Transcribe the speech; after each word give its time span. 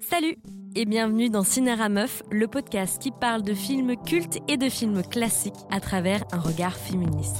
Salut 0.00 0.36
et 0.76 0.84
bienvenue 0.86 1.28
dans 1.28 1.42
Cinéra 1.42 1.88
Meuf, 1.88 2.22
le 2.30 2.46
podcast 2.46 3.00
qui 3.00 3.10
parle 3.10 3.42
de 3.42 3.54
films 3.54 3.96
cultes 3.96 4.38
et 4.48 4.56
de 4.56 4.68
films 4.68 5.02
classiques 5.02 5.52
à 5.70 5.80
travers 5.80 6.24
un 6.32 6.40
regard 6.40 6.76
féministe. 6.76 7.36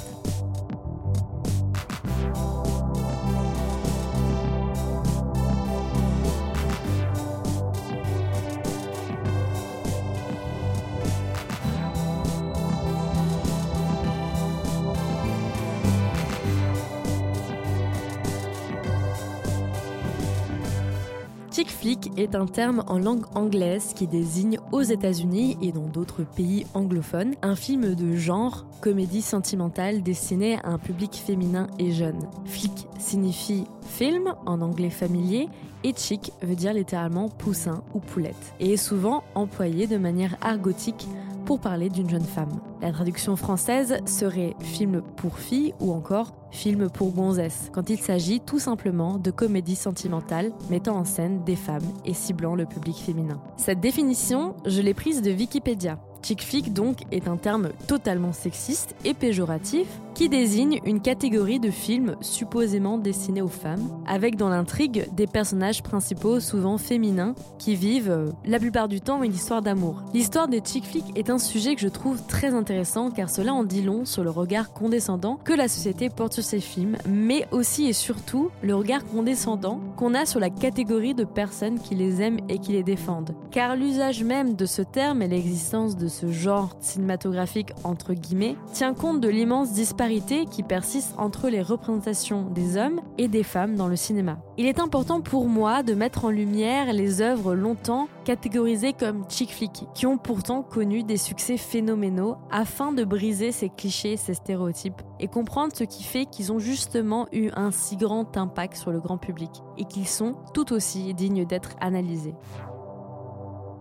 Flick 21.85 22.13
est 22.17 22.35
un 22.35 22.47
terme 22.47 22.83
en 22.87 22.99
langue 22.99 23.27
anglaise 23.35 23.93
qui 23.95 24.07
désigne 24.07 24.59
aux 24.73 24.81
États-Unis 24.81 25.59
et 25.61 25.71
dans 25.71 25.87
d'autres 25.87 26.23
pays 26.25 26.65
anglophones 26.73 27.35
un 27.43 27.57
film 27.57 27.95
de 27.95 28.17
genre, 28.17 28.65
comédie 28.81 29.21
sentimentale 29.21 30.03
destinée 30.03 30.57
à 30.65 30.71
un 30.71 30.79
public 30.79 31.13
féminin 31.13 31.67
et 31.79 31.93
jeune. 31.93 32.27
Flick 32.47 32.89
signifie 32.99 33.67
film 33.83 34.33
en 34.47 34.63
anglais 34.63 34.89
familier 34.89 35.51
et 35.83 35.93
chick 35.93 36.33
veut 36.41 36.57
dire 36.57 36.73
littéralement 36.73 37.29
poussin 37.29 37.83
ou 37.93 37.99
poulette 37.99 38.55
et 38.61 38.73
est 38.73 38.77
souvent 38.79 39.23
employé 39.35 39.87
de 39.87 39.99
manière 39.99 40.39
argotique 40.41 41.07
pour 41.45 41.61
parler 41.61 41.89
d'une 41.89 42.09
jeune 42.09 42.25
femme. 42.25 42.61
La 42.81 42.93
traduction 42.93 43.37
française 43.37 43.99
serait 44.07 44.55
film 44.61 45.03
pour 45.17 45.39
filles 45.39 45.75
ou 45.81 45.93
encore 45.93 46.35
film 46.51 46.89
pour 46.89 47.13
gonzesse, 47.13 47.71
quand 47.73 47.91
il 47.91 47.99
s'agit 47.99 48.41
tout 48.41 48.59
simplement 48.59 49.19
de 49.19 49.31
comédie 49.31 49.77
sentimentale 49.77 50.53
mettant 50.71 50.97
en 50.97 51.05
scène 51.05 51.43
des 51.45 51.57
femmes 51.57 51.83
et 52.05 52.15
ciblant 52.15 52.55
le 52.55 52.65
public 52.65 52.97
féminin. 52.97 53.41
Cette 53.57 53.81
définition, 53.81 54.55
je 54.65 54.81
l'ai 54.81 54.95
prise 54.95 55.21
de 55.21 55.33
Wikipédia. 55.33 55.99
Chick 56.25 56.43
flick 56.43 56.73
donc 56.73 57.03
est 57.13 57.29
un 57.29 57.37
terme 57.37 57.69
totalement 57.87 58.33
sexiste 58.33 58.95
et 59.05 59.13
péjoratif 59.13 59.87
qui 60.15 60.29
désigne 60.29 60.81
une 60.87 61.01
catégorie 61.01 61.59
de 61.59 61.71
films 61.71 62.17
supposément 62.21 62.99
destinés 62.99 63.43
aux 63.43 63.49
femmes, 63.49 63.91
avec 64.07 64.37
dans 64.37 64.49
l'intrigue 64.49 65.07
des 65.13 65.27
personnages 65.27 65.83
principaux 65.83 66.41
souvent 66.41 66.79
féminins 66.79 67.35
qui 67.59 67.75
vivent 67.75 68.11
euh, 68.11 68.31
la 68.47 68.61
plupart 68.61 68.89
du 68.89 69.01
temps 69.01 69.23
une 69.23 69.35
histoire 69.35 69.61
d'amour. 69.61 70.03
L'histoire 70.15 70.49
des 70.49 70.61
chick 70.65 70.87
flicks 70.87 71.19
est 71.19 71.31
un 71.31 71.39
sujet 71.39 71.75
que 71.75 71.81
je 71.81 71.89
trouve 71.89 72.23
très 72.27 72.55
intéressant 72.55 73.11
car 73.11 73.29
cela 73.29 73.53
en 73.53 73.65
dit 73.65 73.83
long 73.83 74.05
sur 74.05 74.23
le 74.23 74.31
regard 74.31 74.73
condescendant 74.73 75.39
que 75.45 75.53
la 75.53 75.69
société 75.69 76.09
porte 76.11 76.35
sur 76.35 76.45
ces 76.45 76.61
films, 76.61 76.97
mais 77.09 77.47
aussi 77.51 77.87
et 77.87 77.93
surtout 77.93 78.51
le 78.63 78.75
regard 78.75 79.05
condescendant 79.05 79.81
qu'on 79.97 80.15
a 80.15 80.27
sur 80.27 80.41
la 80.41 80.51
catégorie 80.51 81.15
de 81.15 81.25
personnes 81.25 81.81
qui 81.81 81.97
les 81.97 82.23
aiment 82.23 82.41
et 82.49 82.59
qui 82.59 82.73
les 82.73 82.85
défendent. 82.85 83.35
Car 83.51 83.77
l'usage 83.77 84.23
même 84.23 84.55
de 84.55 84.65
ce 84.65 84.83
terme 84.83 85.23
et 85.23 85.29
l'existence 85.29 85.97
de 85.97 86.07
ce 86.15 86.31
genre 86.31 86.77
cinématographique 86.81 87.73
entre 87.83 88.15
guillemets 88.15 88.57
tient 88.73 88.95
compte 88.95 89.21
de 89.21 89.29
l'immense 89.29 89.73
disparité 89.73 90.47
qui 90.47 90.63
persiste 90.63 91.15
entre 91.19 91.49
les 91.49 91.61
représentations 91.61 92.43
des 92.51 92.77
hommes 92.77 93.01
et 93.19 93.27
des 93.27 93.43
femmes 93.43 93.75
dans 93.75 93.89
le 93.89 93.97
cinéma. 93.97 94.39
Il 94.57 94.67
est 94.67 94.79
important 94.79 95.21
pour 95.21 95.49
moi 95.49 95.83
de 95.83 95.95
mettre 95.95 96.25
en 96.25 96.31
lumière 96.31 96.93
les 96.93 97.21
œuvres 97.21 97.55
longtemps 97.55 98.09
catégorisées 98.25 98.93
comme 98.93 99.25
chick 99.29 99.53
flick, 99.53 99.85
qui 99.95 100.07
ont 100.07 100.17
pourtant 100.17 100.63
connu 100.63 101.03
des 101.03 101.17
succès 101.17 101.57
phénoménaux 101.57 102.37
afin 102.51 102.93
de 102.93 103.05
briser 103.05 103.51
ces 103.51 103.69
clichés, 103.69 104.17
ces 104.17 104.35
stéréotypes 104.35 105.03
et 105.19 105.27
comprendre 105.27 105.73
ce 105.75 105.85
qui 105.85 106.05
fait 106.05 106.27
qu'ils 106.27 106.53
ont 106.53 106.59
justement 106.59 107.27
eu 107.33 107.51
un 107.57 107.73
si 107.73 107.97
grand 107.97 108.37
impact 108.37 108.77
sur 108.77 108.93
le 108.93 109.01
grand 109.01 109.19
public 109.19 109.51
et 109.79 109.85
qu'ils 109.85 110.09
sont 110.09 110.37
tout 110.55 110.73
aussi 110.73 111.13
dignes 111.15 111.45
d'être 111.45 111.71
analysés. 111.81 112.35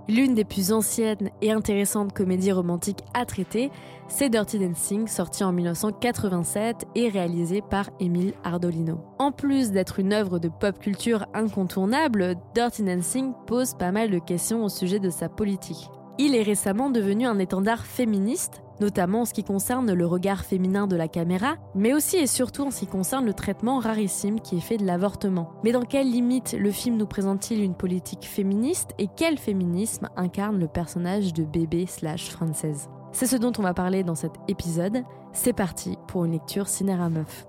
L'une 0.09 0.33
des 0.33 0.43
plus 0.43 0.73
anciennes 0.73 1.29
et 1.41 1.51
intéressantes 1.51 2.11
comédies 2.11 2.51
romantiques 2.51 3.03
à 3.13 3.25
traiter, 3.25 3.71
c'est 4.09 4.29
Dirty 4.29 4.59
Dancing, 4.59 5.07
sorti 5.07 5.45
en 5.45 5.53
1987 5.53 6.87
et 6.95 7.07
réalisé 7.07 7.61
par 7.61 7.89
Emile 8.01 8.33
Ardolino. 8.43 8.99
En 9.17 9.31
plus 9.31 9.71
d'être 9.71 9.99
une 9.99 10.11
œuvre 10.11 10.39
de 10.39 10.49
pop 10.49 10.77
culture 10.77 11.25
incontournable, 11.33 12.35
Dirty 12.53 12.83
Dancing 12.83 13.31
pose 13.47 13.75
pas 13.75 13.93
mal 13.93 14.11
de 14.11 14.19
questions 14.19 14.65
au 14.65 14.69
sujet 14.69 14.99
de 14.99 15.09
sa 15.09 15.29
politique. 15.29 15.89
Il 16.19 16.35
est 16.35 16.43
récemment 16.43 16.89
devenu 16.89 17.25
un 17.25 17.39
étendard 17.39 17.85
féministe, 17.85 18.62
notamment 18.79 19.21
en 19.21 19.25
ce 19.25 19.33
qui 19.33 19.43
concerne 19.43 19.93
le 19.93 20.05
regard 20.05 20.45
féminin 20.45 20.87
de 20.87 20.95
la 20.95 21.07
caméra, 21.07 21.55
mais 21.75 21.93
aussi 21.93 22.17
et 22.17 22.27
surtout 22.27 22.63
en 22.63 22.71
ce 22.71 22.79
qui 22.79 22.87
concerne 22.87 23.25
le 23.25 23.33
traitement 23.33 23.79
rarissime 23.79 24.39
qui 24.39 24.57
est 24.57 24.61
fait 24.61 24.77
de 24.77 24.85
l'avortement. 24.85 25.51
Mais 25.63 25.71
dans 25.71 25.83
quelle 25.83 26.11
limite 26.11 26.53
le 26.53 26.71
film 26.71 26.97
nous 26.97 27.07
présente-t-il 27.07 27.61
une 27.63 27.75
politique 27.75 28.25
féministe 28.25 28.91
et 28.97 29.07
quel 29.15 29.37
féminisme 29.37 30.09
incarne 30.15 30.59
le 30.59 30.67
personnage 30.67 31.33
de 31.33 31.43
bébé 31.43 31.85
slash 31.85 32.29
française 32.29 32.89
C'est 33.11 33.27
ce 33.27 33.35
dont 33.35 33.53
on 33.57 33.63
va 33.63 33.73
parler 33.73 34.03
dans 34.03 34.15
cet 34.15 34.33
épisode. 34.47 35.03
C'est 35.33 35.53
parti 35.53 35.97
pour 36.07 36.25
une 36.25 36.33
lecture 36.33 36.67
cinéra 36.67 37.09
meuf. 37.09 37.45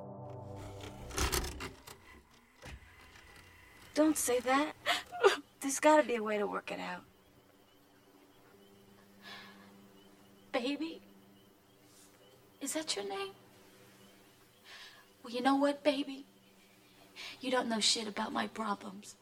Don't 3.95 4.17
say 4.17 4.41
that. 4.41 4.75
There's 5.61 5.79
gotta 5.81 6.03
be 6.03 6.17
a 6.17 6.23
way 6.23 6.39
to 6.39 6.47
work 6.47 6.73
it 6.73 6.81
out. 6.81 7.05
Baby? 10.53 11.04
Is 12.65 12.73
that 12.73 12.97
your 12.97 13.07
name? 13.07 13.33
Well, 15.23 15.35
you 15.35 15.43
know 15.43 15.57
what, 15.57 15.85
baby? 15.85 16.25
You 17.43 17.51
don't 17.51 17.69
know 17.69 17.79
shit 17.79 18.09
about 18.09 18.33
my 18.33 18.47
problems. 18.47 19.17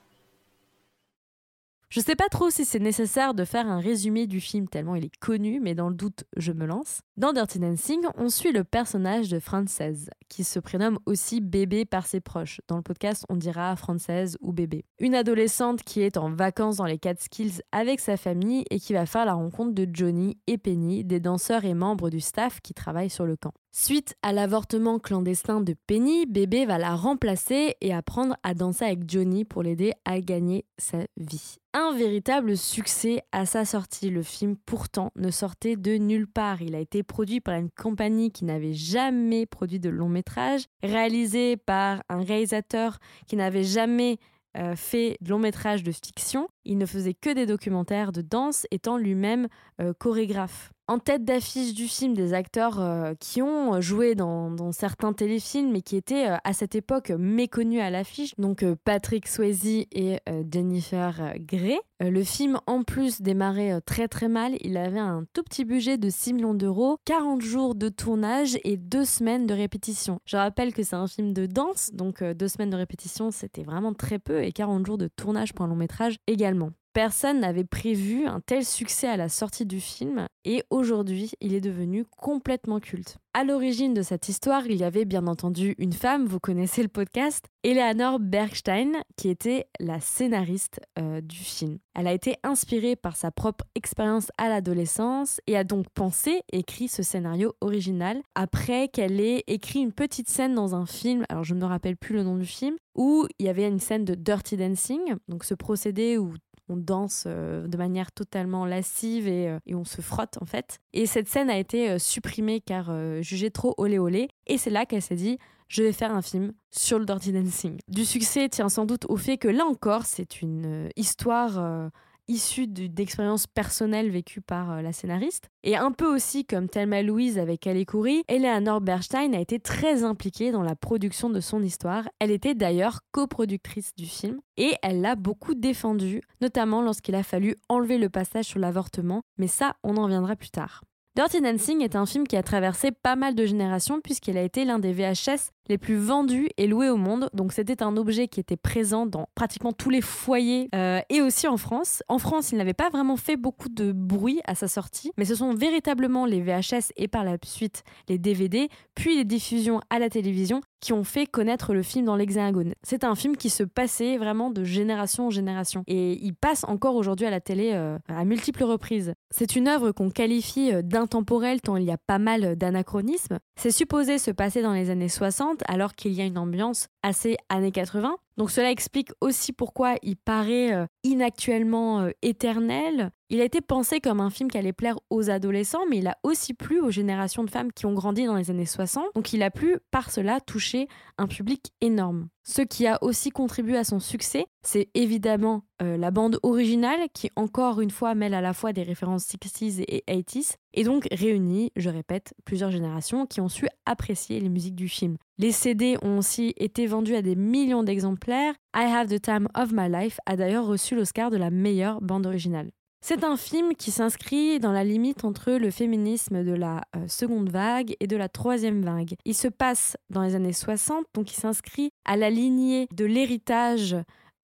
Je 1.93 2.01
sais 2.01 2.17
pas 2.17 2.31
trop 2.31 2.49
si 2.49 2.65
c'est 2.65 2.79
nécessaire 2.79 3.35
de 3.35 3.45
faire 3.45 3.67
un 3.67 3.79
résumé 3.79 4.27
du 4.27 4.41
film 4.41 4.67
tellement 4.67 4.95
il 4.95 5.05
est 5.05 5.17
connu, 5.19 5.61
mais 5.61 5.75
dans 5.75 5.91
le 5.91 5.95
doute, 5.95 6.25
je 6.39 6.51
me 6.51 6.65
lance. 6.65 7.03
Dans 7.19 7.35
Dirty 7.35 7.59
Dancing, 7.59 8.01
on 8.17 8.31
suit 8.31 8.51
le 8.51 8.65
personnage 8.65 9.29
de 9.29 9.39
Frances, 9.39 9.83
qui 10.31 10.43
se 10.43 10.59
prénomme 10.59 10.99
aussi 11.05 11.43
bébé 11.43 11.85
par 11.85 12.07
ses 12.07 12.21
proches. 12.21 12.63
Dans 12.67 12.79
le 12.79 12.83
podcast, 12.83 13.27
on 13.29 13.37
dira 13.37 13.77
Frances 13.77 14.39
ou 14.41 14.55
bébé. 14.55 14.87
Une 15.01 15.15
adolescente 15.15 15.83
qui 15.83 16.01
est 16.01 16.17
en 16.17 16.31
vacances 16.31 16.77
dans 16.77 16.87
les 16.87 16.97
Catskills 16.97 17.61
avec 17.73 18.01
sa 18.01 18.17
famille 18.17 18.65
et 18.71 18.81
qui 18.81 18.95
va 18.95 19.05
faire 19.05 19.27
la 19.27 19.35
rencontre 19.35 19.75
de 19.75 19.87
Johnny 19.93 20.39
et 20.47 20.57
Penny, 20.57 21.05
des 21.05 21.21
danseurs 21.21 21.67
et 21.67 21.75
membres 21.75 22.09
du 22.09 22.21
staff 22.21 22.63
qui 22.63 22.73
travaillent 22.73 23.11
sur 23.11 23.27
le 23.27 23.37
camp. 23.37 23.53
Suite 23.75 24.15
à 24.21 24.35
l'avortement 24.35 24.99
clandestin 24.99 25.63
de 25.63 25.75
Penny, 25.87 26.27
bébé 26.27 26.67
va 26.67 26.77
la 26.77 26.95
remplacer 26.95 27.75
et 27.81 27.95
apprendre 27.95 28.37
à 28.43 28.53
danser 28.53 28.85
avec 28.85 29.09
Johnny 29.09 29.47
pour 29.47 29.63
l'aider 29.63 29.95
à 30.05 30.21
gagner 30.21 30.67
sa 30.77 30.99
vie. 31.17 31.57
Un 31.73 31.97
véritable 31.97 32.59
succès 32.59 33.23
à 33.33 33.47
sa 33.47 33.65
sortie. 33.65 34.11
Le 34.11 34.23
film 34.23 34.57
pourtant 34.67 35.11
ne 35.17 35.31
sortait 35.31 35.77
de 35.77 35.93
nulle 35.93 36.27
part. 36.27 36.61
Il 36.61 36.75
a 36.75 36.81
été 36.81 37.03
produit 37.03 37.41
par 37.41 37.55
une 37.55 37.71
compagnie 37.71 38.31
qui 38.31 38.45
n'avait 38.45 38.75
jamais 38.75 39.47
produit 39.47 39.81
de 39.81 39.89
long 39.89 40.11
métrage, 40.11 40.67
réalisé 40.83 41.57
par 41.57 42.03
un 42.11 42.23
réalisateur 42.23 42.99
qui 43.27 43.37
n'avait 43.37 43.65
jamais 43.65 44.19
euh, 44.59 44.77
fait 44.77 45.17
de 45.23 45.31
long 45.31 45.39
métrage 45.39 45.83
de 45.83 45.93
fiction. 45.93 46.47
Il 46.65 46.79
ne 46.79 46.87
faisait 46.87 47.15
que 47.15 47.31
des 47.31 47.47
documentaires 47.47 48.13
de 48.13 48.23
danse, 48.23 48.67
étant 48.71 48.97
lui-même 48.97 49.49
euh, 49.81 49.93
chorégraphe 49.99 50.73
en 50.89 50.99
tête 50.99 51.25
d'affiche 51.25 51.75
du 51.75 51.87
film 51.87 52.13
des 52.13 52.35
acteurs 52.35 52.81
euh, 52.81 53.15
qui 53.19 53.41
ont 53.41 53.81
joué 53.81 54.15
dans, 54.15 54.73
certains 54.73 55.13
téléfilms 55.13 55.75
et 55.77 55.81
qui 55.81 55.97
étaient 55.97 56.29
euh, 56.29 56.37
à 56.45 56.53
cette 56.53 56.75
époque 56.75 57.11
méconnus 57.11 57.81
à 57.81 57.89
l'affiche, 57.89 58.35
donc 58.37 58.65
Patrick 58.85 59.29
Swayze 59.29 59.87
et 59.93 60.19
Jennifer 60.51 61.35
Grey. 61.39 61.79
le 62.01 62.23
film, 62.25 62.59
en 62.67 62.83
plus, 62.83 63.23
démarrait 63.23 63.81
très 63.83 64.09
très 64.09 64.29
mal. 64.29 64.57
Il 64.61 64.77
avait 64.77 64.99
un 64.99 65.25
tout 65.33 65.43
petit 65.43 65.65
budget 65.65 65.99
de 65.99 66.11
6 66.11 66.35
millions 66.35 66.55
d'euros, 66.55 66.99
40 67.05 67.41
jours 67.41 67.75
de 67.75 67.89
tournage 67.89 68.59
et 68.65 68.77
2 68.77 69.05
semaines 69.05 69.47
de 69.47 69.55
répétition. 69.55 70.19
Je 70.25 70.37
rappelle 70.37 70.75
que 70.75 70.83
c'est 70.83 70.97
un 70.97 71.07
film 71.07 71.33
de 71.33 71.47
danse, 71.47 71.91
donc 71.93 72.23
2 72.23 72.49
semaines 72.49 72.71
de 72.71 72.77
répétition, 72.77 73.31
c'était 73.31 73.63
vraiment 73.63 73.95
très 73.95 74.19
peu, 74.19 74.43
et 74.43 74.53
40 74.53 74.85
jours 74.85 74.99
de 74.99 75.09
tournage 75.09 75.55
pour 75.55 75.65
un 75.65 75.69
long 75.69 75.77
métrage 75.77 76.19
également 76.27 76.52
finalement. 76.53 76.82
Personne 76.93 77.41
n'avait 77.41 77.65
prévu 77.65 78.27
un 78.27 78.41
tel 78.41 78.67
succès 78.67 79.09
à 79.09 79.17
la 79.17 79.31
sortie 79.31 79.65
du 79.65 79.81
film 79.81 80.27
et 80.45 80.63
aujourd'hui 80.69 81.31
il 81.41 81.55
est 81.55 81.61
devenu 81.63 82.05
complètement 82.19 82.81
culte. 82.81 83.17
À 83.33 83.45
l'origine 83.45 83.95
de 83.95 84.03
cette 84.03 84.29
histoire, 84.29 84.67
il 84.67 84.77
y 84.77 84.85
avait 84.85 85.07
bien 85.07 85.27
entendu 85.27 85.75
une 85.79 85.95
femme, 85.95 86.27
vous 86.27 86.39
connaissez 86.39 86.83
le 86.83 86.89
podcast, 86.89 87.47
Eleanor 87.63 88.21
Bergstein, 88.21 88.93
qui 89.17 89.31
était 89.31 89.69
la 89.81 90.01
scénariste 90.01 90.81
euh, 90.99 91.23
du 91.23 91.39
film. 91.39 91.79
Elle 91.95 92.09
a 92.09 92.13
été 92.13 92.37
inspirée 92.43 92.95
par 92.95 93.17
sa 93.17 93.31
propre 93.31 93.65
expérience 93.75 94.31
à 94.37 94.51
l'adolescence 94.51 95.41
et 95.47 95.57
a 95.57 95.65
donc 95.65 95.87
pensé, 95.95 96.43
écrit 96.53 96.89
ce 96.89 97.03
scénario 97.03 97.55
original 97.63 98.21
après 98.35 98.89
qu'elle 98.89 99.19
ait 99.19 99.45
écrit 99.47 99.81
une 99.81 99.93
petite 99.93 100.29
scène 100.29 100.55
dans 100.55 100.75
un 100.75 100.85
film, 100.85 101.25
alors 101.31 101.45
je 101.45 101.55
ne 101.55 101.61
me 101.61 101.65
rappelle 101.67 101.97
plus 101.97 102.15
le 102.15 102.25
nom 102.25 102.37
du 102.37 102.45
film, 102.45 102.77
où 102.95 103.27
il 103.39 103.47
y 103.47 103.49
avait 103.49 103.67
une 103.67 103.81
scène 103.81 104.05
de 104.05 104.15
dirty 104.15 104.59
dancing, 104.59 105.15
donc 105.29 105.45
ce 105.45 105.55
procédé 105.55 106.19
où 106.19 106.35
on 106.69 106.77
danse 106.77 107.25
euh, 107.27 107.67
de 107.67 107.77
manière 107.77 108.13
totalement 108.13 108.65
lascive 108.65 109.27
euh, 109.29 109.59
et, 109.67 109.75
on 109.75 109.85
se 109.85 110.01
frotte 110.01 110.39
en 110.41 110.47
fait. 110.47 110.79
Et 110.93 111.07
cette 111.07 111.29
scène 111.29 111.51
a 111.51 111.59
été 111.59 111.91
euh, 111.91 111.99
supprimée 111.99 112.61
car 112.61 112.93
jugée 113.23 113.51
trop 113.51 113.75
olé 113.77 113.99
olé. 113.99 114.29
Et 114.47 114.59
c'est 114.59 114.71
là 114.71 114.87
qu'elle 114.87 115.03
s'est 115.03 115.15
dit 115.17 115.39
je 115.69 115.83
vais 115.83 115.93
faire 115.93 116.15
un 116.15 116.21
film 116.21 116.53
sur 116.71 116.99
le 116.99 117.07
Dirty 117.07 117.33
Dancing. 117.33 117.79
Du 117.89 118.05
succès 118.05 118.49
tient 118.51 118.69
sans 118.69 118.85
doute 118.85 119.07
au 119.09 119.17
fait 119.17 119.39
que 119.39 119.49
là 119.49 119.65
encore, 119.65 120.05
c'est 120.05 120.43
une 120.43 120.91
histoire 120.97 121.91
issue 122.29 122.67
d'expériences 122.67 123.47
personnelles 123.47 124.11
vécues 124.11 124.41
par 124.41 124.71
euh, 124.71 124.83
la 124.83 124.93
scénariste. 124.93 125.49
Et 125.65 125.77
un 125.77 125.93
peu 125.93 126.13
aussi 126.13 126.45
comme 126.45 126.69
Thelma 126.69 127.03
Louise 127.03 127.39
avec 127.39 127.67
Ali 127.67 127.87
Khoury, 127.87 128.23
Eleanor 128.29 128.81
Bernstein 128.81 129.35
a 129.35 129.41
été 129.41 129.59
très 129.59 130.05
impliquée 130.05 130.53
dans 130.53 130.63
la 130.63 130.77
production 130.77 131.31
de 131.31 131.41
son 131.41 131.63
histoire. 131.63 132.09
Elle 132.19 132.31
était 132.31 132.55
d'ailleurs 132.55 133.01
coproductrice 133.13 133.95
du 133.97 134.07
film 134.07 134.41
et 134.57 134.75
elle 134.83 135.01
l'a 135.01 135.17
beaucoup 135.17 135.55
défendu, 135.55 136.23
notamment 136.41 136.83
lorsqu'il 136.83 137.15
a 137.15 137.23
fallu 137.23 137.57
enlever 137.69 137.99
le 137.99 138.09
passage 138.09 138.47
sur 138.47 138.59
l'avortement, 138.59 139.23
mais 139.39 139.49
ça, 139.49 139.77
on 139.83 139.97
en 139.97 140.07
viendra 140.07 140.37
plus 140.37 140.51
tard. 140.51 140.83
Dirty 141.15 141.43
Dancing 141.43 141.83
est 141.83 141.95
un 141.95 142.07
film 142.07 142.27
qui 142.27 142.37
a 142.37 142.43
traversé 142.43 142.91
pas 142.91 143.17
mal 143.17 143.35
de 143.35 143.45
générations 143.45 144.01
puisqu'il 144.01 144.39
a 144.39 144.43
été 144.43 144.65
l'un 144.65 144.79
des 144.79 144.95
VHS 144.95 145.51
les 145.69 145.79
plus 145.79 145.97
vendus 145.97 146.49
et 146.57 146.67
loués 146.67 146.89
au 146.89 146.97
monde. 146.97 147.29
Donc 147.35 147.53
c'était 147.53 147.83
un 147.83 147.97
objet 147.97 148.29
qui 148.29 148.41
était 148.41 148.57
présent 148.57 149.07
dans 149.07 149.29
pratiquement 149.35 149.73
tous 149.73 149.91
les 149.91 150.01
foyers 150.01 150.69
euh, 150.75 151.01
et 151.09 151.21
aussi 151.21 151.49
en 151.49 151.57
France. 151.57 152.03
En 152.09 152.19
France, 152.19 152.53
il 152.53 152.59
n'avait 152.59 152.75
pas 152.75 152.91
vraiment 152.91 153.17
fait 153.17 153.37
beaucoup 153.37 153.69
de 153.69 153.93
bruit 153.93 154.41
à 154.45 154.55
sa 154.55 154.69
sortie, 154.69 155.13
mais 155.17 155.25
ce 155.25 155.35
sont 155.35 155.55
véritablement 155.55 156.27
les 156.27 156.41
VHS 156.41 156.93
et 156.97 157.09
par 157.09 157.25
la 157.25 157.37
suite 157.45 157.85
les 158.09 158.19
DVD, 158.19 158.69
puis 158.95 159.17
les 159.17 159.25
diffusions 159.25 159.81
à 159.91 159.99
la 159.99 160.11
télévision 160.11 160.61
qui 160.81 160.93
ont 160.93 161.05
fait 161.05 161.27
connaître 161.27 161.75
le 161.75 161.83
film 161.83 162.05
dans 162.05 162.17
l'Hexagone. 162.17 162.75
C'est 162.83 163.05
un 163.05 163.15
film 163.15 163.37
qui 163.37 163.51
se 163.51 163.63
passait 163.63 164.19
vraiment 164.19 164.51
de 164.51 164.65
génération 164.65 165.29
en 165.29 165.31
génération 165.31 165.85
et 165.87 166.19
il 166.25 166.35
passe 166.35 166.65
encore 166.65 166.97
aujourd'hui 166.97 167.27
à 167.27 167.31
la 167.31 167.41
télé 167.41 167.71
euh, 167.73 167.99
à 168.09 168.25
multiples 168.25 168.65
reprises. 168.65 169.15
C'est 169.31 169.55
une 169.55 169.69
œuvre 169.69 169.93
qu'on 169.93 170.11
qualifie 170.11 170.73
euh, 170.73 170.83
d'intemporelle 170.83 171.61
tant 171.61 171.77
il 171.77 171.85
y 171.85 171.93
a 171.93 171.99
pas 171.99 172.19
mal 172.19 172.57
d'anachronismes. 172.57 173.39
C'est 173.57 173.71
supposé 173.71 174.19
se 174.19 174.33
passer 174.33 174.61
dans 174.61 174.73
les 174.73 174.91
années 174.91 175.09
60 175.09 175.52
alors 175.67 175.95
qu'il 175.95 176.13
y 176.13 176.21
a 176.21 176.25
une 176.25 176.39
ambiance 176.39 176.89
assez 177.03 177.37
années 177.49 177.73
80. 177.73 178.17
Donc 178.37 178.51
cela 178.51 178.71
explique 178.71 179.11
aussi 179.21 179.53
pourquoi 179.53 179.95
il 180.03 180.17
paraît 180.17 180.73
euh, 180.73 180.87
inactuellement 181.05 182.01
euh, 182.01 182.11
éternel. 182.23 183.11
Il 183.29 183.41
a 183.41 183.45
été 183.45 183.61
pensé 183.63 184.01
comme 184.01 184.21
un 184.21 184.29
film 184.29 184.51
qui 184.51 184.59
allait 184.59 184.75
plaire 184.75 184.99
aux 185.09 185.31
adolescents, 185.31 185.87
mais 185.89 185.99
il 185.99 186.07
a 186.07 186.19
aussi 186.23 186.53
plu 186.53 186.81
aux 186.81 186.91
générations 186.91 187.45
de 187.45 187.51
femmes 187.51 187.73
qui 187.73 187.87
ont 187.87 187.95
grandi 187.95 188.27
dans 188.27 188.37
les 188.37 188.51
années 188.51 188.67
60. 188.67 189.07
Donc 189.15 189.33
il 189.33 189.43
a 189.43 189.51
pu 189.51 189.79
par 189.91 190.11
cela 190.11 190.41
toucher 190.41 190.87
un 191.17 191.27
public 191.27 191.73
énorme. 191.81 192.29
Ce 192.45 192.61
qui 192.61 192.87
a 192.87 192.99
aussi 193.03 193.31
contribué 193.31 193.79
à 193.79 193.85
son 193.85 194.01
succès, 194.01 194.47
c'est 194.63 194.91
évidemment 194.95 195.63
euh, 195.81 195.97
la 195.97 196.11
bande 196.11 196.41
originale 196.43 197.09
qui 197.15 197.31
encore 197.37 197.81
une 197.81 197.91
fois 197.91 198.15
mêle 198.15 198.35
à 198.35 198.41
la 198.41 198.53
fois 198.53 198.73
des 198.73 198.83
références 198.83 199.25
60s 199.27 199.83
et 199.87 200.03
80s 200.09 200.57
et 200.75 200.85
donc 200.85 201.07
réunit, 201.13 201.71
je 201.77 201.89
répète, 201.89 202.35
plusieurs 202.45 202.71
générations 202.71 203.27
qui 203.27 203.41
ont 203.41 203.49
su 203.49 203.67
apprécier 203.87 204.41
les 204.41 204.49
musiques 204.49 204.75
du 204.75 204.89
film. 204.89 205.17
Les 205.39 205.53
CD 205.53 205.97
ont 206.03 206.19
aussi 206.19 206.53
été 206.57 206.87
vendus 206.87 207.15
à 207.15 207.23
des 207.23 207.37
millions 207.37 207.83
d'exemplaires. 207.83 208.22
I 208.29 208.55
Have 208.75 209.09
the 209.09 209.21
Time 209.21 209.49
of 209.55 209.73
My 209.73 209.89
Life 209.89 210.19
a 210.27 210.37
d'ailleurs 210.37 210.67
reçu 210.67 210.95
l'Oscar 210.95 211.31
de 211.31 211.37
la 211.37 211.51
meilleure 211.51 212.01
bande 212.01 212.27
originale. 212.27 212.71
C'est 213.05 213.25
un 213.25 213.37
film 213.37 213.75
qui 213.75 213.91
s'inscrit 213.91 214.61
dans 214.61 214.71
la 214.71 214.85
limite 214.85 215.25
entre 215.25 215.53
le 215.53 215.71
féminisme 215.73 216.45
de 216.45 216.53
la 216.53 216.83
euh, 216.95 217.09
seconde 217.09 217.51
vague 217.51 217.97
et 217.99 218.07
de 218.07 218.17
la 218.17 218.29
troisième 218.29 218.83
vague. 218.83 219.15
Il 219.25 219.35
se 219.35 219.49
passe 219.49 219.97
dans 220.09 220.23
les 220.23 220.37
années 220.37 220.53
60, 220.53 221.05
donc 221.15 221.33
il 221.33 221.41
s'inscrit 221.41 221.91
à 222.05 222.17
la 222.17 222.31
lignée 222.31 222.87
de 222.95 223.05
l'héritage 223.05 223.97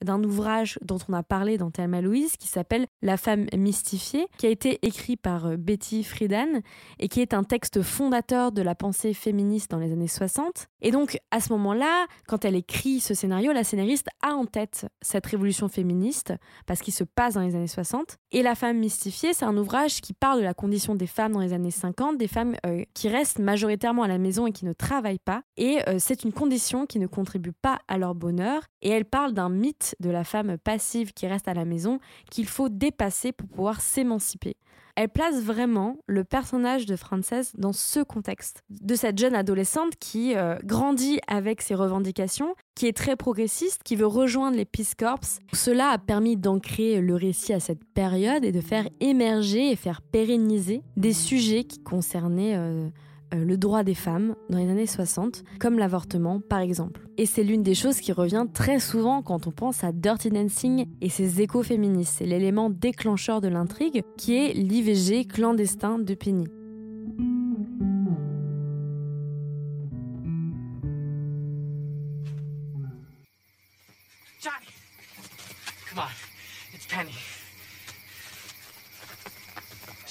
d'un 0.05 0.23
ouvrage 0.23 0.79
dont 0.83 0.99
on 1.09 1.13
a 1.13 1.23
parlé 1.23 1.59
dans 1.59 1.71
Thelma 1.71 2.01
Louise 2.01 2.37
qui 2.37 2.49
s'appelle 2.49 2.87
La 3.03 3.17
femme 3.17 3.47
mystifiée, 3.57 4.27
qui 4.39 4.47
a 4.47 4.51
été 4.51 4.79
écrit 4.83 5.17
par 5.17 5.47
euh, 5.47 5.57
Betty 5.57 6.05
Friedan 6.05 6.61
et 6.99 7.09
qui 7.09 7.21
est 7.21 7.35
un 7.35 7.45
texte 7.45 7.83
fondateur 7.83 8.53
de 8.53 8.63
la 8.63 8.75
pensée 8.75 9.15
féministe 9.15 9.71
dans 9.71 9.79
les 9.79 9.93
années 9.93 10.09
60. 10.09 10.69
Et 10.81 10.91
donc 10.91 11.19
à 11.31 11.41
ce 11.41 11.53
moment-là, 11.53 12.07
quand 12.27 12.45
elle 12.45 12.55
écrit 12.55 13.01
ce 13.01 13.15
scénario, 13.15 13.53
la 13.53 13.65
scénariste 13.65 14.09
a 14.23 14.35
en 14.35 14.47
tête 14.47 14.87
cette 15.01 15.27
révolution 15.27 15.69
féministe 15.69 16.35
parce 16.67 16.81
qu'il 16.81 16.95
se 16.95 17.05
passe 17.05 17.35
dans 17.35 17.41
les 17.41 17.55
années 17.55 17.67
60. 17.67 18.17
Et 18.33 18.43
La 18.43 18.55
femme 18.55 18.79
mystifiée, 18.79 19.35
c'est 19.35 19.45
un 19.45 19.57
ouvrage 19.57 20.01
qui 20.01 20.13
parle 20.13 20.39
de 20.39 20.45
la 20.45 20.55
condition 20.55 20.95
des 20.95 21.07
femmes 21.07 21.33
dans 21.33 21.41
les 21.41 21.53
années 21.53 21.71
50, 21.71 22.17
des 22.17 22.29
femmes 22.29 22.57
euh, 22.67 22.83
qui 22.95 23.09
restent 23.09 23.39
majoritairement 23.39 24.03
à 24.03 24.09
la 24.09 24.19
maison 24.19 24.47
et 24.47 24.53
qui 24.53 24.65
ne 24.65 24.73
travaillent 24.73 25.19
pas. 25.19 25.43
Et 25.57 25.81
euh, 25.89 25.97
c'est 25.99 26.25
une 26.25 26.33
condition 26.33 26.87
qui 26.87 26.99
ne 26.99 27.07
contribue 27.07 27.53
pas 27.53 27.81
à 27.89 27.99
leur 27.99 28.15
bonheur. 28.15 28.63
Et 28.83 28.91
elle 28.91 29.05
parle 29.05 29.33
d'un 29.35 29.49
mythe 29.49 29.97
de 30.01 30.11
la 30.11 30.25
femme 30.25 30.57
passive 30.59 31.13
qui 31.13 31.27
reste 31.27 31.49
à 31.49 31.55
la 31.55 31.65
maison 31.65 31.99
qu'il 32.31 32.47
faut 32.47 32.69
dépasser 32.69 33.33
pour 33.33 33.49
pouvoir 33.49 33.81
s'émanciper. 33.81 34.57
Elle 35.01 35.09
place 35.09 35.41
vraiment 35.41 35.97
le 36.09 36.25
personnage 36.25 36.85
de 36.85 36.97
Frances 36.97 37.55
dans 37.57 37.73
ce 37.73 38.01
contexte, 38.01 38.65
de 38.69 38.97
cette 38.97 39.17
jeune 39.17 39.37
adolescente 39.37 39.93
qui 40.01 40.35
euh, 40.35 40.57
grandit 40.65 41.21
avec 41.29 41.63
ses 41.63 41.77
revendications, 41.77 42.57
qui 42.75 42.89
est 42.89 42.97
très 42.97 43.15
progressiste, 43.15 43.85
qui 43.85 43.95
veut 43.95 44.09
rejoindre 44.09 44.57
les 44.57 44.65
Peace 44.65 44.97
Corps. 44.99 45.21
Cela 45.53 45.91
a 45.91 45.99
permis 45.99 46.37
d'ancrer 46.37 47.01
le 47.01 47.15
récit 47.15 47.53
à 47.53 47.61
cette 47.61 47.85
période 47.85 48.45
et 48.45 48.51
de 48.51 48.61
faire 48.61 48.89
émerger 48.99 49.71
et 49.71 49.77
faire 49.77 50.03
pérenniser 50.03 50.83
des 50.97 51.13
sujets 51.13 51.63
qui 51.63 51.81
concernaient... 51.81 52.57
Euh, 52.57 52.89
le 53.33 53.57
droit 53.57 53.83
des 53.83 53.95
femmes 53.95 54.35
dans 54.51 54.59
les 54.59 54.69
années 54.71 54.87
60, 54.87 55.45
comme 55.59 55.79
l'avortement 55.79 56.41
par 56.41 56.61
exemple. 56.61 57.03
Et 57.17 57.27
c'est 57.27 57.43
l'une 57.43 57.63
des 57.63 57.75
choses 57.75 58.01
qui 58.01 58.13
revient 58.13 58.47
très 58.53 58.81
souvent 58.81 59.23
quand 59.23 59.47
on 59.47 59.51
pense 59.51 59.85
à 59.85 59.93
Dirty 59.93 60.31
Dancing 60.31 60.87
et 61.01 61.09
ses 61.09 61.41
échos 61.41 61.63
féministes. 61.63 62.15
C'est 62.19 62.27
l'élément 62.27 62.71
déclencheur 62.71 63.41
de 63.41 63.49
l'intrigue 63.49 64.03
qui 64.17 64.37
est 64.37 64.53
l'IVG 64.53 65.27
clandestin 65.27 65.99
de 65.99 66.15
Penny. 66.15 66.47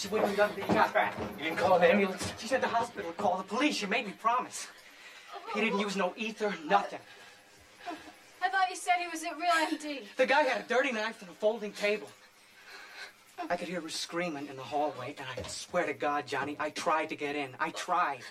She 0.08 0.14
wouldn't 0.14 0.38
have 0.38 0.56
done 0.56 0.68
the 0.68 0.74
got 0.74 0.94
back. 0.94 1.18
You 1.38 1.44
didn't 1.44 1.58
call 1.58 1.76
an 1.76 1.84
ambulance? 1.84 2.32
She 2.38 2.48
said 2.48 2.62
the 2.62 2.68
hospital 2.68 3.08
would 3.08 3.18
call 3.18 3.38
the 3.38 3.44
police. 3.44 3.82
You 3.82 3.90
made 3.90 4.06
me 4.06 4.14
promise. 4.14 4.68
He 5.54 5.60
didn't 5.60 5.80
use 5.80 5.98
no 5.98 6.14
ether, 6.16 6.54
nothing. 6.66 7.00
I 8.42 8.48
thought 8.48 8.70
you 8.70 8.78
said 8.78 8.94
he 9.02 9.08
was 9.08 9.22
at 9.24 9.38
real 9.38 9.52
MD. 9.52 10.04
The 10.16 10.26
guy 10.26 10.44
had 10.44 10.62
a 10.62 10.68
dirty 10.70 10.94
knife 10.94 11.22
and 11.22 11.30
a 11.30 11.34
folding 11.34 11.74
table. 11.74 12.08
I 13.50 13.58
could 13.58 13.68
hear 13.68 13.82
her 13.82 13.90
screaming 13.90 14.48
in 14.48 14.56
the 14.56 14.64
hallway, 14.64 15.14
and 15.18 15.28
I 15.38 15.46
swear 15.48 15.86
to 15.86 15.94
God, 15.94 16.26
Johnny, 16.26 16.56
I 16.58 16.70
tried 16.70 17.10
to 17.10 17.18
get 17.18 17.36
in. 17.36 17.50
I 17.60 17.72
tried. 17.72 18.22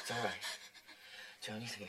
It's 0.00 0.10
all 0.10 0.24
right. 0.24 0.32
Johnny's 1.40 1.74
here. 1.74 1.86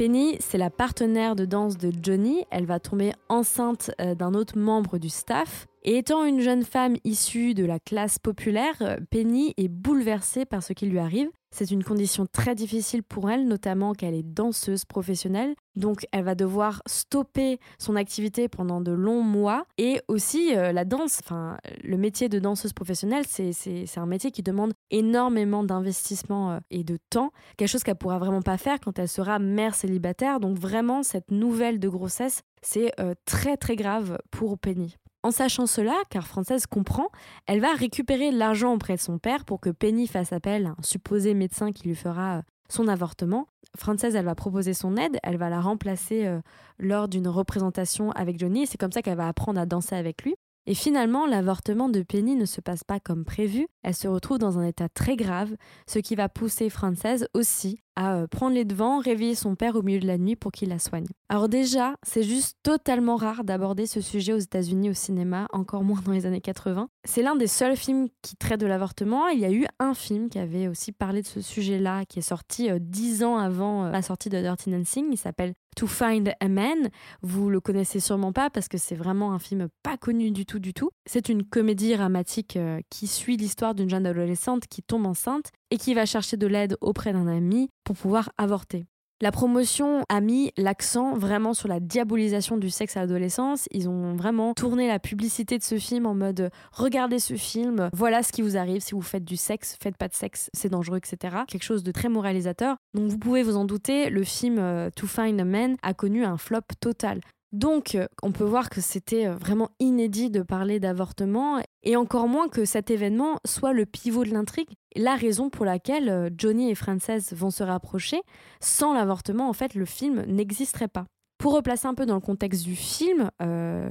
Penny, 0.00 0.38
c'est 0.40 0.56
la 0.56 0.70
partenaire 0.70 1.36
de 1.36 1.44
danse 1.44 1.76
de 1.76 1.92
Johnny. 2.02 2.46
Elle 2.50 2.64
va 2.64 2.80
tomber 2.80 3.12
enceinte 3.28 3.90
euh, 4.00 4.14
d'un 4.14 4.32
autre 4.32 4.56
membre 4.56 4.96
du 4.96 5.10
staff. 5.10 5.66
Et 5.82 5.98
étant 5.98 6.24
une 6.24 6.40
jeune 6.40 6.64
femme 6.64 6.96
issue 7.04 7.52
de 7.52 7.66
la 7.66 7.78
classe 7.78 8.18
populaire, 8.18 8.76
euh, 8.80 8.96
Penny 9.10 9.52
est 9.58 9.68
bouleversée 9.68 10.46
par 10.46 10.62
ce 10.62 10.72
qui 10.72 10.86
lui 10.86 10.98
arrive. 10.98 11.28
C'est 11.52 11.72
une 11.72 11.82
condition 11.82 12.26
très 12.26 12.54
difficile 12.54 13.02
pour 13.02 13.28
elle, 13.30 13.46
notamment 13.46 13.92
qu'elle 13.92 14.14
est 14.14 14.22
danseuse 14.22 14.84
professionnelle. 14.84 15.54
Donc 15.74 16.06
elle 16.12 16.24
va 16.24 16.34
devoir 16.34 16.80
stopper 16.86 17.58
son 17.78 17.96
activité 17.96 18.48
pendant 18.48 18.80
de 18.80 18.92
longs 18.92 19.22
mois. 19.22 19.64
Et 19.76 20.00
aussi 20.06 20.56
euh, 20.56 20.72
la 20.72 20.84
danse, 20.84 21.20
enfin 21.22 21.58
le 21.82 21.96
métier 21.96 22.28
de 22.28 22.38
danseuse 22.38 22.72
professionnelle, 22.72 23.24
c'est 23.26 23.98
un 23.98 24.06
métier 24.06 24.30
qui 24.30 24.42
demande 24.42 24.72
énormément 24.90 25.64
d'investissement 25.64 26.52
euh, 26.52 26.58
et 26.70 26.84
de 26.84 26.98
temps. 27.10 27.32
Quelque 27.56 27.68
chose 27.68 27.82
qu'elle 27.82 27.96
pourra 27.96 28.18
vraiment 28.18 28.42
pas 28.42 28.56
faire 28.56 28.78
quand 28.78 28.98
elle 28.98 29.08
sera 29.08 29.38
mère 29.38 29.74
célibataire. 29.74 30.38
Donc 30.38 30.56
vraiment 30.56 31.02
cette 31.02 31.30
nouvelle 31.32 31.80
de 31.80 31.88
grossesse, 31.88 32.42
c'est 32.62 32.92
euh, 33.00 33.14
très 33.24 33.56
très 33.56 33.74
grave 33.74 34.18
pour 34.30 34.58
Penny. 34.58 34.96
En 35.22 35.30
sachant 35.30 35.66
cela, 35.66 35.94
car 36.08 36.26
Française 36.26 36.66
comprend, 36.66 37.08
elle 37.46 37.60
va 37.60 37.74
récupérer 37.74 38.30
l'argent 38.30 38.72
auprès 38.72 38.96
de 38.96 39.00
son 39.00 39.18
père 39.18 39.44
pour 39.44 39.60
que 39.60 39.68
Penny 39.68 40.06
fasse 40.06 40.32
appel 40.32 40.66
à 40.66 40.70
un 40.70 40.82
supposé 40.82 41.34
médecin 41.34 41.72
qui 41.72 41.88
lui 41.88 41.94
fera 41.94 42.38
euh, 42.38 42.42
son 42.70 42.88
avortement. 42.88 43.46
Française, 43.76 44.16
elle 44.16 44.24
va 44.24 44.34
proposer 44.34 44.72
son 44.72 44.96
aide, 44.96 45.18
elle 45.22 45.36
va 45.36 45.50
la 45.50 45.60
remplacer 45.60 46.26
euh, 46.26 46.40
lors 46.78 47.06
d'une 47.06 47.28
représentation 47.28 48.12
avec 48.12 48.38
Johnny, 48.38 48.66
c'est 48.66 48.78
comme 48.78 48.92
ça 48.92 49.02
qu'elle 49.02 49.18
va 49.18 49.28
apprendre 49.28 49.60
à 49.60 49.66
danser 49.66 49.94
avec 49.94 50.22
lui. 50.22 50.36
Et 50.66 50.74
finalement, 50.74 51.26
l'avortement 51.26 51.88
de 51.88 52.02
Penny 52.02 52.36
ne 52.36 52.44
se 52.44 52.60
passe 52.60 52.84
pas 52.84 53.00
comme 53.00 53.24
prévu, 53.24 53.66
elle 53.82 53.94
se 53.94 54.08
retrouve 54.08 54.38
dans 54.38 54.58
un 54.58 54.64
état 54.64 54.88
très 54.88 55.16
grave, 55.16 55.54
ce 55.86 55.98
qui 55.98 56.14
va 56.14 56.28
pousser 56.28 56.70
Française 56.70 57.28
aussi 57.34 57.80
à 57.96 58.14
euh, 58.14 58.26
prendre 58.26 58.54
les 58.54 58.64
devants, 58.64 58.98
réveiller 58.98 59.34
son 59.34 59.54
père 59.54 59.76
au 59.76 59.82
milieu 59.82 60.00
de 60.00 60.06
la 60.06 60.18
nuit 60.18 60.36
pour 60.36 60.52
qu'il 60.52 60.68
la 60.68 60.78
soigne. 60.78 61.06
Alors 61.28 61.48
déjà, 61.48 61.94
c'est 62.02 62.22
juste 62.22 62.56
totalement 62.62 63.16
rare 63.16 63.44
d'aborder 63.44 63.86
ce 63.86 64.00
sujet 64.00 64.32
aux 64.32 64.38
États-Unis 64.38 64.90
au 64.90 64.94
cinéma, 64.94 65.46
encore 65.52 65.84
moins 65.84 66.00
dans 66.00 66.12
les 66.12 66.26
années 66.26 66.40
80. 66.40 66.88
C'est 67.04 67.22
l'un 67.22 67.36
des 67.36 67.46
seuls 67.46 67.76
films 67.76 68.08
qui 68.22 68.36
traite 68.36 68.60
de 68.60 68.66
l'avortement. 68.66 69.28
Il 69.28 69.38
y 69.38 69.44
a 69.44 69.52
eu 69.52 69.66
un 69.78 69.94
film 69.94 70.28
qui 70.28 70.38
avait 70.38 70.68
aussi 70.68 70.92
parlé 70.92 71.22
de 71.22 71.26
ce 71.26 71.40
sujet-là, 71.40 72.04
qui 72.06 72.18
est 72.18 72.22
sorti 72.22 72.70
euh, 72.70 72.78
dix 72.80 73.22
ans 73.22 73.36
avant 73.36 73.84
euh, 73.84 73.90
la 73.90 74.02
sortie 74.02 74.28
de 74.28 74.40
Dirty 74.40 74.70
Dancing. 74.70 75.06
Il 75.10 75.18
s'appelle 75.18 75.54
To 75.76 75.86
Find 75.86 76.32
a 76.40 76.48
Man. 76.48 76.90
Vous 77.22 77.48
le 77.48 77.60
connaissez 77.60 78.00
sûrement 78.00 78.32
pas 78.32 78.50
parce 78.50 78.68
que 78.68 78.78
c'est 78.78 78.96
vraiment 78.96 79.32
un 79.32 79.38
film 79.38 79.68
pas 79.82 79.96
connu 79.96 80.30
du 80.30 80.46
tout 80.46 80.58
du 80.58 80.74
tout. 80.74 80.90
C'est 81.06 81.28
une 81.28 81.44
comédie 81.44 81.94
dramatique 81.94 82.58
qui 82.90 83.06
suit 83.06 83.36
l'histoire 83.36 83.74
d'une 83.74 83.88
jeune 83.88 84.06
adolescente 84.06 84.66
qui 84.66 84.82
tombe 84.82 85.06
enceinte 85.06 85.52
et 85.70 85.78
qui 85.78 85.94
va 85.94 86.06
chercher 86.06 86.36
de 86.36 86.46
l'aide 86.46 86.76
auprès 86.80 87.12
d'un 87.12 87.26
ami 87.26 87.70
pour 87.84 87.96
pouvoir 87.96 88.30
avorter. 88.38 88.86
La 89.22 89.32
promotion 89.32 90.02
a 90.08 90.22
mis 90.22 90.50
l'accent 90.56 91.14
vraiment 91.14 91.52
sur 91.52 91.68
la 91.68 91.78
diabolisation 91.78 92.56
du 92.56 92.70
sexe 92.70 92.96
à 92.96 93.00
l'adolescence. 93.00 93.66
Ils 93.70 93.86
ont 93.86 94.14
vraiment 94.16 94.54
tourné 94.54 94.88
la 94.88 94.98
publicité 94.98 95.58
de 95.58 95.62
ce 95.62 95.78
film 95.78 96.06
en 96.06 96.14
mode 96.14 96.48
regardez 96.72 97.18
ce 97.18 97.34
film, 97.34 97.90
voilà 97.92 98.22
ce 98.22 98.32
qui 98.32 98.40
vous 98.40 98.56
arrive 98.56 98.80
si 98.80 98.92
vous 98.92 99.02
faites 99.02 99.26
du 99.26 99.36
sexe, 99.36 99.76
faites 99.82 99.98
pas 99.98 100.08
de 100.08 100.14
sexe, 100.14 100.48
c'est 100.54 100.70
dangereux, 100.70 100.96
etc. 100.96 101.36
Quelque 101.46 101.64
chose 101.64 101.82
de 101.82 101.92
très 101.92 102.08
moralisateur. 102.08 102.78
Donc 102.94 103.10
vous 103.10 103.18
pouvez 103.18 103.42
vous 103.42 103.56
en 103.56 103.66
douter, 103.66 104.08
le 104.08 104.24
film 104.24 104.58
euh, 104.58 104.88
To 104.96 105.06
Find 105.06 105.38
a 105.38 105.44
Man 105.44 105.76
a 105.82 105.92
connu 105.92 106.24
un 106.24 106.38
flop 106.38 106.62
total. 106.80 107.20
Donc, 107.52 107.96
euh, 107.96 108.06
on 108.22 108.30
peut 108.30 108.44
voir 108.44 108.70
que 108.70 108.80
c'était 108.80 109.26
euh, 109.26 109.34
vraiment 109.34 109.70
inédit 109.80 110.30
de 110.30 110.42
parler 110.42 110.78
d'avortement, 110.78 111.60
et 111.82 111.96
encore 111.96 112.28
moins 112.28 112.48
que 112.48 112.64
cet 112.64 112.90
événement 112.90 113.38
soit 113.44 113.72
le 113.72 113.86
pivot 113.86 114.24
de 114.24 114.30
l'intrigue, 114.30 114.68
la 114.94 115.16
raison 115.16 115.50
pour 115.50 115.64
laquelle 115.64 116.08
euh, 116.08 116.30
Johnny 116.36 116.70
et 116.70 116.76
Frances 116.76 117.32
vont 117.32 117.50
se 117.50 117.64
rapprocher. 117.64 118.22
Sans 118.60 118.94
l'avortement, 118.94 119.48
en 119.48 119.52
fait, 119.52 119.74
le 119.74 119.84
film 119.84 120.22
n'existerait 120.26 120.88
pas. 120.88 121.06
Pour 121.40 121.54
replacer 121.54 121.86
un 121.86 121.94
peu 121.94 122.04
dans 122.04 122.16
le 122.16 122.20
contexte 122.20 122.64
du 122.64 122.76
film, 122.76 123.30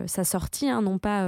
sa 0.05 0.23
sortie, 0.23 0.69
hein, 0.69 0.83
non 0.83 0.99
pas 0.99 1.27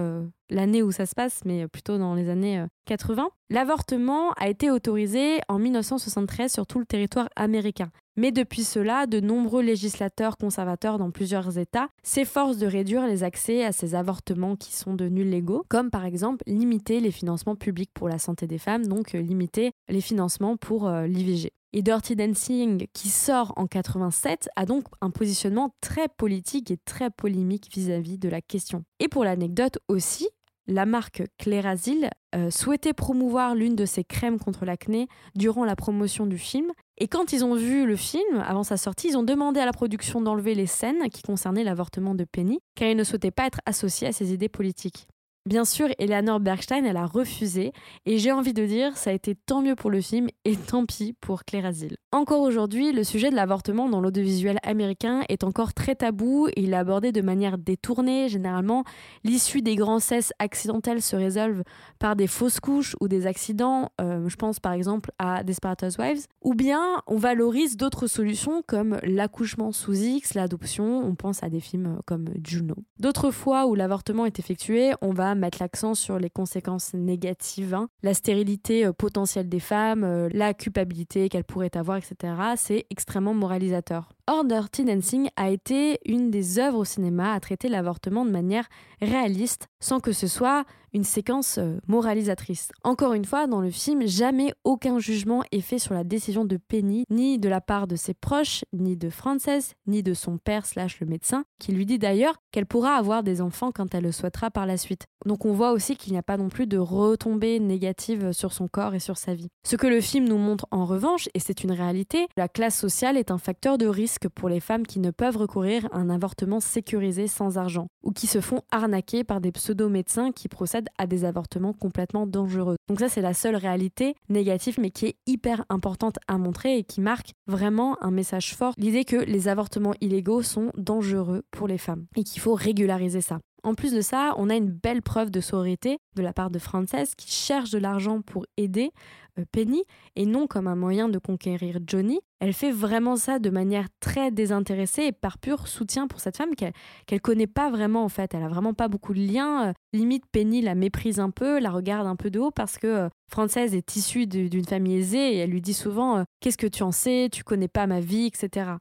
l'année 0.52 0.84
où 0.84 0.92
ça 0.92 1.08
se 1.08 1.16
passe, 1.16 1.42
mais 1.46 1.68
plutôt 1.68 1.98
dans 1.98 2.14
les 2.14 2.30
années 2.30 2.64
80, 2.86 3.28
l'avortement 3.50 4.32
a 4.34 4.48
été 4.48 4.70
autorisé 4.70 5.40
en 5.48 5.58
1973 5.58 6.54
sur 6.54 6.68
tout 6.68 6.78
le 6.78 6.86
territoire 6.86 7.28
américain. 7.36 7.90
Mais 8.18 8.32
depuis 8.32 8.64
cela, 8.64 9.08
de 9.08 9.20
nombreux 9.20 9.64
législateurs 9.64 10.38
conservateurs 10.38 11.00
dans 11.00 11.12
plusieurs 11.12 11.58
États 11.58 11.88
s'efforcent 12.04 12.58
de 12.58 12.68
réduire 12.68 13.08
les 13.08 13.24
accès 13.24 13.64
à 13.64 13.72
ces 13.72 13.96
avortements 13.96 14.56
qui 14.56 14.76
sont 14.76 14.94
devenus 14.94 15.26
légaux, 15.26 15.66
comme 15.70 15.90
par 15.90 16.06
exemple 16.06 16.44
limiter 16.46 17.00
les 17.00 17.12
financements 17.12 17.56
publics 17.56 17.92
pour 17.94 18.10
la 18.10 18.20
santé 18.20 18.48
des 18.48 18.60
femmes, 18.60 18.86
donc 18.86 19.16
euh, 19.16 19.22
limiter 19.22 19.72
les 19.88 20.02
financements 20.02 20.58
pour 20.58 20.88
euh, 20.88 21.08
l'IVG. 21.08 21.52
Et 21.74 21.82
Dirty 21.82 22.18
Dancing, 22.18 22.88
qui 22.94 23.08
sort 23.08 23.54
en 23.56 23.66
87, 23.66 24.50
a 24.56 24.66
donc 24.66 24.86
un 25.00 25.10
positionnement 25.10 25.74
très 25.80 26.10
politique 26.10 26.70
et 26.70 26.78
très 26.78 27.10
polémique 27.10 27.70
vis-à-vis 27.74 28.18
de 28.18 28.28
la 28.28 28.42
question. 28.42 28.84
Et 29.00 29.08
pour 29.08 29.24
l'anecdote 29.24 29.80
aussi, 29.88 30.28
la 30.68 30.86
marque 30.86 31.24
Clérasil 31.38 32.10
euh, 32.36 32.52
souhaitait 32.52 32.94
promouvoir 32.94 33.56
l'une 33.56 33.76
de 33.76 33.86
ses 33.86 34.04
crèmes 34.04 34.40
contre 34.40 34.66
l'acné 34.66 35.08
durant 35.36 35.66
la 35.66 35.76
promotion 35.76 36.26
du 36.26 36.38
film. 36.38 36.72
Et 36.98 37.08
quand 37.08 37.34
ils 37.34 37.44
ont 37.44 37.56
vu 37.56 37.86
le 37.86 37.96
film, 37.96 38.44
avant 38.46 38.64
sa 38.64 38.78
sortie, 38.78 39.10
ils 39.10 39.18
ont 39.18 39.24
demandé 39.24 39.60
à 39.60 39.66
la 39.66 39.74
production 39.74 40.22
d'enlever 40.22 40.56
les 40.56 40.68
scènes 40.68 41.10
qui 41.10 41.24
concernaient 41.24 41.64
l'avortement 41.64 42.16
de 42.16 42.26
Penny, 42.26 42.60
car 42.76 42.90
ils 42.90 42.98
ne 42.98 43.04
souhaitaient 43.04 43.32
pas 43.32 43.48
être 43.48 43.60
associés 43.66 44.08
à 44.08 44.12
ses 44.12 44.34
idées 44.34 44.50
politiques. 44.50 45.08
Bien 45.48 45.66
sûr, 45.66 45.88
Eleanor 45.98 46.40
Bergstein, 46.40 46.86
elle 46.86 46.98
a 46.98 47.08
refusé, 47.08 47.72
et 48.06 48.20
j'ai 48.20 48.32
envie 48.32 48.54
de 48.54 48.64
dire, 48.64 48.96
ça 48.96 49.10
a 49.10 49.14
été 49.14 49.34
tant 49.34 49.64
mieux 49.64 49.74
pour 49.74 49.90
le 49.90 50.00
film 50.00 50.28
et 50.46 50.56
tant 50.56 50.86
pis 50.86 51.14
pour 51.20 51.46
Claire 51.46 51.66
Asile. 51.66 51.98
Encore 52.12 52.42
aujourd'hui, 52.42 52.92
le 52.92 53.04
sujet 53.04 53.32
de 53.32 53.36
l'avortement 53.36 53.90
dans 53.90 54.02
l'audiovisuel 54.02 54.60
américain 54.62 55.22
est 55.30 55.44
encore 55.44 55.74
très 55.74 55.96
tabou 55.96 56.48
et 56.50 56.62
il 56.62 56.74
est 56.74 56.78
abordé 56.78 57.12
de 57.12 57.22
manière 57.22 57.58
détournée. 57.58 58.30
Généralement, 58.30 58.84
l'issue 59.24 59.64
des 59.64 59.76
grands 59.76 60.00
cesses 60.00 60.32
accidentels 60.38 61.02
se 61.02 61.16
résolve 61.16 61.64
par 61.98 62.16
des 62.16 62.28
fausses 62.28 62.60
couches 62.60 62.96
ou 63.02 63.08
des 63.08 63.26
accidents, 63.26 63.90
euh, 64.00 64.30
je 64.30 64.36
pense 64.36 64.60
par 64.60 64.74
exemple 64.74 65.10
à 65.18 65.44
Desperate 65.44 65.82
Housewives, 65.82 66.28
ou 66.44 66.54
bien 66.54 67.02
on 67.08 67.18
valorise 67.18 67.78
d'autres 67.78 68.06
solutions 68.06 68.62
comme 68.68 69.00
l'accouchement 69.02 69.72
sous 69.72 69.96
X, 69.96 70.36
l'adoption, 70.36 71.00
on 71.04 71.16
pense 71.16 71.42
à 71.42 71.50
des 71.50 71.62
films 71.62 71.98
comme 72.06 72.26
Juno. 72.46 72.76
D'autres 73.00 73.32
fois 73.32 73.66
où 73.66 73.74
l'avortement 73.74 74.28
est 74.28 74.38
effectué, 74.38 74.92
on 75.02 75.14
va 75.14 75.31
mettre 75.36 75.58
l'accent 75.62 75.94
sur 75.94 76.20
les 76.20 76.30
conséquences 76.30 76.94
négatives, 76.94 77.74
hein. 77.74 77.90
la 78.04 78.14
stérilité 78.14 78.86
euh, 78.86 78.94
potentielle 78.94 79.50
des 79.50 79.60
femmes, 79.60 80.04
euh, 80.04 80.30
la 80.32 80.54
culpabilité 80.54 81.30
qu'elles 81.30 81.44
pourraient 81.44 81.76
avoir, 81.76 81.98
etc. 81.98 82.34
C'est 82.58 82.86
extrêmement 82.90 83.34
moralisateur. 83.34 84.10
Or, 84.34 84.46
Dirty 84.46 84.86
Dancing 84.86 85.30
a 85.36 85.50
été 85.50 86.00
une 86.06 86.32
des 86.32 86.58
œuvres 86.58 86.78
au 86.78 86.86
cinéma 86.86 87.34
à 87.34 87.40
traiter 87.42 87.68
l'avortement 87.68 88.24
de 88.24 88.32
manière 88.32 88.70
réaliste, 89.02 89.68
sans 89.82 90.00
que 90.00 90.14
ce 90.14 90.26
soit 90.26 90.64
une 90.94 91.04
séquence 91.04 91.58
euh, 91.58 91.78
moralisatrice. 91.88 92.70
Encore 92.84 93.14
une 93.14 93.26
fois, 93.26 93.48
dans 93.48 93.62
le 93.62 93.72
film, 93.72 94.06
jamais 94.08 94.54
aucun 94.64 95.00
jugement 95.00 95.44
est 95.52 95.62
fait 95.62 95.80
sur 95.80 95.94
la 95.94 96.04
décision 96.04 96.46
de 96.46 96.58
Penny, 96.58 97.06
ni 97.10 97.40
de 97.40 97.50
la 97.50 97.62
part 97.62 97.88
de 97.88 97.96
ses 97.96 98.14
proches, 98.14 98.66
ni 98.74 98.98
de 98.98 99.10
Frances, 99.10 99.74
ni 99.88 100.04
de 100.04 100.14
son 100.14 100.38
père 100.38 100.66
slash 100.66 101.00
le 101.00 101.08
médecin, 101.08 101.46
qui 101.60 101.72
lui 101.72 101.86
dit 101.86 102.00
d'ailleurs 102.00 102.36
qu'elle 102.52 102.66
pourra 102.66 102.96
avoir 102.96 103.24
des 103.24 103.42
enfants 103.42 103.72
quand 103.72 103.96
elle 103.96 104.04
le 104.04 104.12
souhaitera 104.12 104.52
par 104.52 104.66
la 104.66 104.78
suite. 104.78 105.06
Donc 105.26 105.46
on 105.46 105.54
voit 105.54 105.72
aussi 105.72 105.96
qu'il 105.96 106.12
n'y 106.12 106.20
a 106.20 106.24
pas 106.24 106.38
non 106.38 106.50
plus 106.50 106.68
de 106.68 106.78
retombées 106.78 107.60
négatives 107.60 108.32
sur 108.34 108.52
son 108.52 108.68
corps 108.68 108.94
et 108.94 109.00
sur 109.00 109.18
sa 109.18 109.34
vie. 109.34 109.50
Ce 109.66 109.76
que 109.76 109.88
le 109.88 110.02
film 110.02 110.28
nous 110.28 110.38
montre 110.38 110.68
en 110.72 110.86
revanche, 110.86 111.30
et 111.34 111.40
c'est 111.40 111.64
une 111.64 111.72
réalité, 111.72 112.28
la 112.36 112.48
classe 112.48 112.78
sociale 112.78 113.18
est 113.18 113.32
un 113.32 113.38
facteur 113.38 113.78
de 113.78 113.88
risque 113.88 114.21
pour 114.28 114.50
les 114.50 114.60
femmes 114.60 114.86
qui 114.86 115.00
ne 115.00 115.12
peuvent 115.12 115.38
recourir 115.38 115.88
à 115.92 115.98
un 115.98 116.10
avortement 116.10 116.60
sécurisé 116.60 117.28
sans 117.28 117.58
argent, 117.58 117.88
ou 118.04 118.12
qui 118.12 118.28
se 118.28 118.42
font 118.42 118.62
arnaquer 118.72 119.24
par 119.24 119.42
des 119.42 119.52
pseudo-médecins 119.52 120.32
qui 120.32 120.48
procèdent 120.48 120.90
à 120.98 121.08
des 121.08 121.26
avortements 121.26 121.74
complètement 121.74 122.28
dangereux. 122.28 122.76
Donc 122.88 123.00
ça 123.00 123.10
c'est 123.10 123.22
la 123.22 123.34
seule 123.34 123.56
réalité 123.56 124.16
négative 124.30 124.78
mais 124.80 124.92
qui 124.92 125.08
est 125.08 125.16
hyper 125.28 125.66
importante 125.70 126.18
à 126.28 126.38
montrer 126.38 126.78
et 126.78 126.84
qui 126.84 127.02
marque 127.02 127.32
vraiment 127.48 127.98
un 128.04 128.12
message 128.12 128.56
fort, 128.56 128.74
l'idée 128.78 129.06
que 129.06 129.18
les 129.18 129.48
avortements 129.48 129.96
illégaux 130.02 130.42
sont 130.42 130.72
dangereux 130.78 131.44
pour 131.52 131.68
les 131.68 131.78
femmes 131.78 132.06
et 132.16 132.24
qu'il 132.24 132.42
faut 132.42 132.56
régulariser 132.56 133.22
ça. 133.22 133.40
En 133.64 133.76
plus 133.76 133.94
de 133.94 134.02
ça, 134.02 134.34
on 134.38 134.50
a 134.50 134.56
une 134.56 134.72
belle 134.72 135.04
preuve 135.04 135.30
de 135.30 135.40
sororité 135.40 136.00
de 136.16 136.24
la 136.24 136.34
part 136.34 136.50
de 136.50 136.58
Frances 136.58 137.14
qui 137.16 137.32
cherche 137.32 137.70
de 137.70 137.78
l'argent 137.78 138.22
pour 138.22 138.48
aider 138.58 138.92
euh, 139.38 139.46
Penny 139.52 139.84
et 140.16 140.26
non 140.26 140.48
comme 140.48 140.68
un 140.68 140.76
moyen 140.76 141.10
de 141.10 141.20
conquérir 141.20 141.78
Johnny. 141.86 142.20
Elle 142.40 142.54
fait 142.54 142.72
vraiment 142.72 143.16
ça 143.16 143.38
de 143.38 143.52
manière 143.52 143.86
très 144.00 144.32
désintéressée 144.32 145.04
et 145.04 145.12
par 145.12 145.38
pur 145.38 145.68
soutien 145.68 146.08
pour 146.08 146.20
cette 146.20 146.38
femme 146.38 146.56
qu'elle 146.56 146.74
qu'elle 147.06 147.22
connaît 147.22 147.46
pas 147.46 147.70
vraiment 147.70 148.04
en 148.04 148.10
fait. 148.10 148.34
Elle 148.34 148.44
a 148.44 148.48
vraiment 148.48 148.74
pas 148.74 148.88
beaucoup 148.88 149.14
de 149.14 149.20
liens. 149.20 149.70
Euh, 149.70 149.74
limite, 149.94 150.24
Penny 150.32 150.62
la 150.62 150.74
méprise 150.74 151.20
un 151.20 151.30
peu, 151.30 151.60
la 151.60 151.70
regarde 151.70 152.08
un 152.08 152.16
peu 152.16 152.32
de 152.32 152.40
haut 152.40 152.52
parce 152.52 152.80
que 152.80 152.88
euh, 152.88 153.10
Frances 153.30 153.58
est 153.58 153.96
issue 153.96 154.26
d'une 154.26 154.66
famille 154.66 154.98
aisée 154.98 155.36
et 155.36 155.38
elle 155.38 155.52
lui 155.52 155.62
dit 155.62 155.76
souvent 155.76 156.26
Qu'est-ce 156.40 156.58
que 156.58 156.68
tu 156.68 156.82
en 156.82 156.92
sais? 156.92 157.30
Tu 157.32 157.44
connais 157.44 157.68
pas 157.68 157.86
ma 157.86 158.00
vie, 158.00 158.26
etc. 158.26 158.72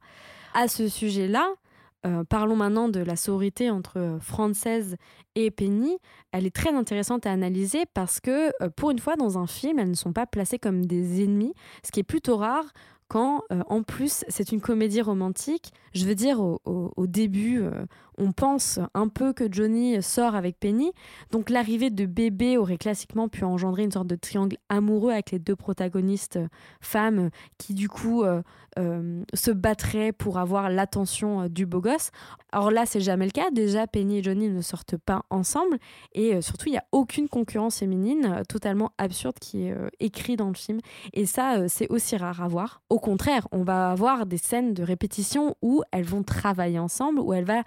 À 0.53 0.67
ce 0.67 0.87
sujet-là, 0.87 1.47
euh, 2.05 2.23
parlons 2.23 2.55
maintenant 2.55 2.89
de 2.89 2.99
la 2.99 3.15
sororité 3.15 3.69
entre 3.69 3.99
euh, 3.99 4.19
Frances 4.19 4.65
et 5.35 5.51
Penny. 5.51 5.97
Elle 6.31 6.45
est 6.45 6.55
très 6.55 6.73
intéressante 6.73 7.27
à 7.27 7.31
analyser 7.31 7.83
parce 7.93 8.19
que, 8.19 8.51
euh, 8.63 8.69
pour 8.75 8.91
une 8.91 8.99
fois, 8.99 9.15
dans 9.15 9.37
un 9.37 9.45
film, 9.45 9.77
elles 9.77 9.89
ne 9.89 9.95
sont 9.95 10.13
pas 10.13 10.25
placées 10.25 10.57
comme 10.57 10.85
des 10.85 11.23
ennemis, 11.23 11.53
ce 11.85 11.91
qui 11.91 11.99
est 11.99 12.03
plutôt 12.03 12.37
rare 12.37 12.65
quand, 13.07 13.43
en 13.67 13.83
plus, 13.83 14.23
c'est 14.29 14.53
une 14.53 14.61
comédie 14.61 15.01
romantique. 15.01 15.73
Je 15.93 16.05
veux 16.05 16.15
dire, 16.15 16.39
au, 16.39 17.07
début, 17.07 17.61
on 18.21 18.31
pense 18.31 18.79
un 18.93 19.07
peu 19.07 19.33
que 19.33 19.51
Johnny 19.51 20.01
sort 20.01 20.35
avec 20.35 20.59
Penny. 20.59 20.91
Donc 21.31 21.49
l'arrivée 21.49 21.89
de 21.89 22.05
bébé 22.05 22.57
aurait 22.57 22.77
classiquement 22.77 23.27
pu 23.27 23.43
engendrer 23.43 23.83
une 23.83 23.91
sorte 23.91 24.07
de 24.07 24.15
triangle 24.15 24.57
amoureux 24.69 25.11
avec 25.11 25.31
les 25.31 25.39
deux 25.39 25.55
protagonistes 25.55 26.39
femmes 26.79 27.31
qui, 27.57 27.73
du 27.73 27.89
coup, 27.89 28.23
euh, 28.79 29.23
se 29.33 29.51
battraient 29.51 30.13
pour 30.13 30.37
avoir 30.37 30.69
l'attention 30.69 31.41
euh, 31.41 31.47
du 31.49 31.65
beau 31.65 31.81
gosse. 31.81 32.11
Alors 32.53 32.71
là, 32.71 32.85
c'est 32.85 33.01
jamais 33.01 33.25
le 33.25 33.31
cas. 33.31 33.51
Déjà, 33.51 33.85
Penny 33.85 34.19
et 34.19 34.23
Johnny 34.23 34.47
ne 34.47 34.61
sortent 34.61 34.95
pas 34.95 35.25
ensemble. 35.29 35.77
Et 36.13 36.35
euh, 36.35 36.41
surtout, 36.41 36.69
il 36.69 36.71
n'y 36.71 36.77
a 36.77 36.85
aucune 36.93 37.27
concurrence 37.27 37.79
féminine 37.79 38.43
totalement 38.47 38.93
absurde 38.97 39.35
qui 39.41 39.63
est 39.63 39.75
écrite 39.99 40.39
dans 40.39 40.47
le 40.47 40.53
film. 40.53 40.79
Et 41.11 41.25
ça, 41.25 41.67
c'est 41.67 41.89
aussi 41.89 42.15
rare 42.15 42.41
à 42.41 42.47
voir. 42.47 42.81
Au 42.89 42.99
contraire, 42.99 43.45
on 43.51 43.63
va 43.63 43.91
avoir 43.91 44.25
des 44.25 44.37
scènes 44.37 44.73
de 44.73 44.83
répétition 44.83 45.57
où 45.61 45.83
elles 45.91 46.05
vont 46.05 46.23
travailler 46.23 46.79
ensemble, 46.79 47.19
où 47.19 47.33
elle 47.33 47.45
va, 47.45 47.63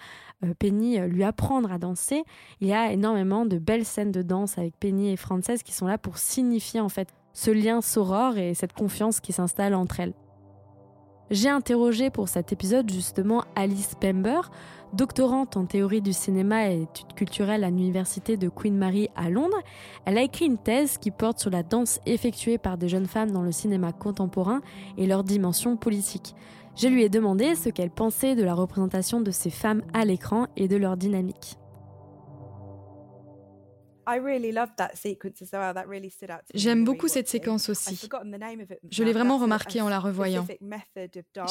Penny, 0.59 0.99
lui 1.01 1.25
apprendre 1.25 1.73
à 1.73 1.79
danser. 1.79 2.25
Il 2.61 2.69
y 2.69 2.73
a 2.73 2.93
énormément 2.93 3.47
de 3.47 3.59
belles 3.59 3.85
scènes 3.85 4.13
de 4.13 4.23
danse 4.23 4.59
avec 4.59 4.79
Penny 4.79 5.13
et 5.13 5.17
Frances 5.17 5.63
qui 5.65 5.73
sont 5.73 5.87
là 5.87 5.99
pour 5.99 6.19
signifier 6.19 6.81
en 6.81 6.89
fait 6.89 7.09
ce 7.33 7.51
lien 7.51 7.81
soror 7.81 8.39
et 8.39 8.55
cette 8.55 8.73
confiance 8.73 9.21
qui 9.21 9.33
s'installe 9.33 9.75
entre 9.75 10.01
elles. 10.01 10.15
J'ai 11.31 11.49
interrogé 11.49 12.11
pour 12.11 12.29
cet 12.29 12.53
épisode 12.53 12.91
justement 12.91 13.45
Alice 13.57 13.95
Pember, 13.99 14.41
doctorante 14.93 15.57
en 15.57 15.65
théorie 15.65 16.03
du 16.03 16.13
cinéma 16.13 16.71
et 16.71 16.83
études 16.83 17.15
culturelles 17.15 17.65
à 17.65 17.71
l'université 17.71 18.37
de 18.37 18.51
Queen 18.51 18.77
Mary 18.77 19.09
à 19.17 19.31
Londres. 19.31 19.57
Elle 20.05 20.19
a 20.19 20.23
écrit 20.23 20.45
une 20.45 20.59
thèse 20.59 20.99
qui 20.99 21.11
porte 21.11 21.41
sur 21.41 21.51
la 21.51 21.63
danse 21.63 21.99
effectuée 22.05 22.59
par 22.59 22.77
des 22.77 22.89
jeunes 22.89 23.07
femmes 23.07 23.31
dans 23.31 23.43
le 23.43 23.53
cinéma 23.53 23.93
contemporain 23.93 24.61
et 24.99 25.07
leur 25.07 25.25
dimension 25.25 25.77
politique. 25.77 26.35
Je 26.77 26.89
lui 26.89 27.05
ai 27.05 27.09
demandé 27.09 27.55
ce 27.55 27.71
qu'elle 27.71 27.91
pensait 27.91 28.35
de 28.35 28.45
la 28.45 28.55
représentation 28.55 29.23
de 29.23 29.31
ces 29.31 29.51
femmes 29.51 29.83
à 29.95 30.05
l'écran 30.05 30.49
et 30.57 30.69
de 30.69 30.77
leur 30.77 30.99
dynamique. 30.99 31.57
J'aime 36.55 36.85
beaucoup 36.85 37.09
cette 37.09 37.29
séquence 37.29 37.69
aussi. 37.69 38.09
Je 38.91 39.05
l'ai 39.05 39.13
vraiment 39.13 39.39
remarqué 39.39 39.81
en 39.81 39.89
la 39.89 39.99
revoyant. 39.99 40.47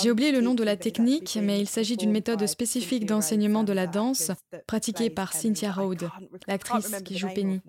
J'ai 0.01 0.11
oublié 0.11 0.31
le 0.31 0.41
nom 0.41 0.53
de 0.53 0.63
la 0.63 0.77
technique, 0.77 1.37
mais 1.41 1.59
il 1.59 1.67
s'agit 1.67 1.97
d'une 1.97 2.11
méthode 2.11 2.45
spécifique 2.47 3.05
d'enseignement 3.05 3.63
de 3.63 3.73
la 3.73 3.87
danse 3.87 4.31
pratiquée 4.67 5.09
par 5.09 5.33
Cynthia 5.33 5.71
Rhodes, 5.71 6.09
l'actrice 6.47 7.01
qui 7.03 7.17
joue 7.17 7.29
Penny 7.33 7.61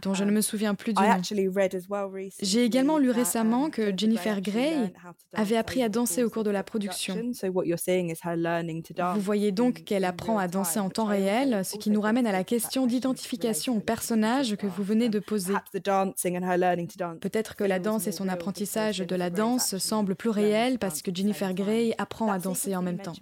dont 0.00 0.14
je 0.14 0.24
ne 0.24 0.30
me 0.30 0.40
souviens 0.40 0.74
plus 0.74 0.94
du 0.94 1.02
nom. 1.02 1.08
J'ai 2.40 2.64
également 2.64 2.98
lu 2.98 3.10
récemment 3.10 3.68
que 3.70 3.92
Jennifer 3.96 4.40
Grey 4.40 4.92
avait 5.34 5.56
appris 5.56 5.82
à 5.82 5.88
danser 5.88 6.24
au 6.24 6.30
cours 6.30 6.44
de 6.44 6.50
la 6.50 6.62
production. 6.62 7.14
Vous 9.14 9.20
voyez 9.20 9.52
donc 9.52 9.84
qu'elle 9.84 10.04
apprend 10.04 10.38
à 10.38 10.48
danser 10.48 10.80
en 10.80 10.88
temps 10.88 11.04
réel, 11.04 11.64
ce 11.64 11.76
qui 11.76 11.90
nous 11.90 12.00
ramène 12.00 12.26
à 12.26 12.32
la 12.32 12.44
question 12.44 12.86
d'identification 12.86 13.76
au 13.76 13.80
personnage 13.80 14.56
que 14.56 14.66
vous 14.66 14.82
venez 14.82 15.08
de 15.08 15.18
poser. 15.18 15.54
Peut-être 17.20 17.54
que 17.56 17.64
la 17.64 17.78
danse 17.78 18.06
et 18.06 18.12
son 18.12 18.28
apprentissage 18.28 18.98
de 18.98 19.16
la 19.16 19.30
danse 19.30 19.76
semblent 19.78 20.16
plus 20.16 20.30
réels 20.30 20.78
parce 20.78 21.02
que 21.02 21.14
Jennifer 21.14 21.52
Grey 21.54 21.94
apprend 21.98 22.30
à 22.32 22.38
danser 22.38 22.74
en 22.76 22.82
même 22.82 22.98
temps. 22.98 23.12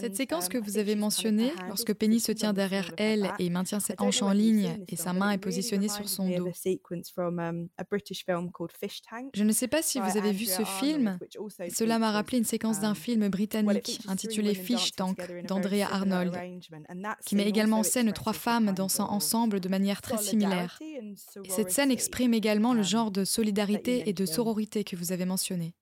Cette 0.00 0.16
séquence 0.16 0.48
que 0.48 0.58
vous 0.58 0.78
avez 0.78 0.96
mentionnée, 0.96 1.52
lorsque 1.68 1.94
Penny 1.94 2.18
se 2.18 2.32
tient 2.32 2.52
derrière 2.52 2.92
elle 2.96 3.32
et 3.38 3.48
maintient 3.50 3.80
ses 3.80 3.94
hanches 3.98 4.22
en 4.22 4.32
ligne 4.32 4.84
et 4.88 4.96
sa 4.96 5.12
main 5.12 5.30
est 5.30 5.38
positionnée 5.38 5.88
sur 5.88 6.08
son 6.08 6.28
dos. 6.28 6.50
Je 9.34 9.44
ne 9.44 9.52
sais 9.52 9.68
pas 9.68 9.82
si 9.82 10.00
vous 10.00 10.18
avez 10.18 10.32
vu 10.32 10.46
ce 10.46 10.64
film. 10.64 11.18
Cela 11.72 11.98
m'a 11.98 12.10
rappelé 12.10 12.38
une 12.38 12.44
séquence 12.44 12.80
d'un 12.80 12.94
film 12.94 13.28
britannique 13.28 14.00
intitulé 14.08 14.54
Fish 14.54 14.92
Tank 14.92 15.18
d'Andrea 15.46 15.84
Arnold, 15.90 16.36
qui 17.24 17.36
met 17.36 17.48
également 17.48 17.78
en 17.78 17.84
scène 17.84 18.12
trois 18.12 18.32
femmes 18.32 18.72
dansant 18.72 19.10
ensemble 19.10 19.60
de 19.60 19.68
manière 19.68 20.02
très 20.02 20.18
similaire. 20.18 20.78
Et 20.80 21.48
cette 21.48 21.70
scène 21.70 21.90
exprime 21.90 22.34
également 22.34 22.74
le 22.74 22.82
genre 22.82 23.10
de 23.10 23.24
solidarité 23.24 24.08
et 24.08 24.12
de 24.12 24.26
sororité 24.26 24.84
que 24.84 24.96
vous 24.96 25.12
avez 25.12 25.24
mentionné. 25.24 25.74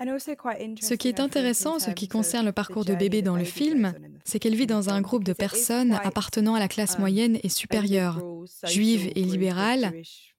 Ce 0.00 0.94
qui 0.94 1.08
est 1.08 1.20
intéressant 1.20 1.76
en 1.76 1.78
ce 1.78 1.90
qui 1.90 2.08
concerne 2.08 2.46
le 2.46 2.52
parcours 2.52 2.84
de 2.84 2.94
bébé 2.94 3.22
dans 3.22 3.36
le 3.36 3.44
film, 3.44 3.94
c'est 4.24 4.38
qu'elle 4.38 4.54
vit 4.54 4.66
dans 4.66 4.90
un 4.90 5.00
groupe 5.00 5.24
de 5.24 5.32
personnes 5.32 5.92
appartenant 5.92 6.54
à 6.54 6.58
la 6.58 6.68
classe 6.68 6.94
um, 6.94 7.00
moyenne 7.00 7.38
et 7.42 7.48
supérieure, 7.48 8.22
juive 8.64 9.10
et 9.14 9.22
libérale, 9.22 9.92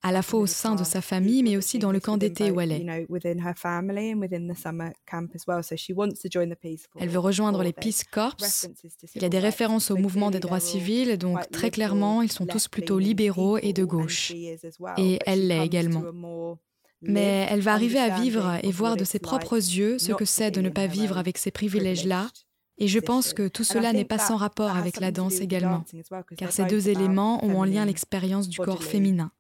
à 0.04 0.12
la 0.12 0.22
fois 0.22 0.40
au 0.40 0.48
sein 0.48 0.76
de 0.76 0.84
sa 0.84 1.02
famille, 1.02 1.44
mais 1.44 1.58
aussi 1.58 1.78
dans 1.78 1.92
le 1.92 2.00
camp 2.00 2.18
d'été 2.18 2.50
où 2.50 2.60
elle 2.60 2.72
est. 2.72 2.86
Elle 7.00 7.10
veut 7.10 7.20
rejoindre 7.20 7.64
les 7.64 7.74
Peace 7.74 8.04
Corps. 8.12 8.36
Il 9.16 9.22
y 9.22 9.26
a 9.26 9.30
des 9.30 9.40
références 9.40 9.92
au 9.92 9.98
mouvement 9.98 10.32
des 10.32 10.40
droits 10.40 10.60
civils, 10.60 11.18
donc 11.18 11.50
très 11.52 11.70
clairement, 11.70 12.22
ils 12.22 12.32
sont 12.32 12.46
tous 12.46 12.68
plutôt 12.68 12.98
libéraux 12.98 13.58
et 13.58 13.74
de 13.74 13.84
gauche. 13.84 14.32
Et 14.98 15.20
elle 15.26 15.48
l'est 15.48 15.66
également. 15.66 16.04
Mais 17.02 17.48
elle 17.50 17.62
va 17.62 17.74
arriver 17.74 18.00
à 18.00 18.20
vivre 18.20 18.60
et 18.64 18.72
voir 18.72 18.96
de 18.96 19.04
ses 19.04 19.20
propres 19.20 19.56
yeux 19.56 19.98
ce 19.98 20.12
que 20.14 20.26
c'est 20.26 20.52
de 20.52 20.62
ne 20.62 20.70
pas 20.70 20.88
vivre 20.88 21.18
avec 21.18 21.38
ces 21.38 21.52
privilèges-là. 21.52 22.28
Et 22.78 22.88
je 22.88 23.00
pense 23.00 23.34
que 23.34 23.48
tout 23.48 23.64
cela 23.64 23.94
n'est 23.94 24.06
pas 24.06 24.18
sans 24.18 24.38
rapport 24.38 24.76
avec 24.76 25.00
la 25.00 25.12
danse 25.12 25.40
également, 25.40 25.84
car 26.36 26.52
ces 26.52 26.66
deux 26.66 26.90
éléments 26.90 27.44
ont 27.46 27.60
en 27.60 27.64
lien 27.64 27.86
l'expérience 27.86 28.50
du 28.50 28.58
corps 28.58 28.84
féminin. 28.84 29.32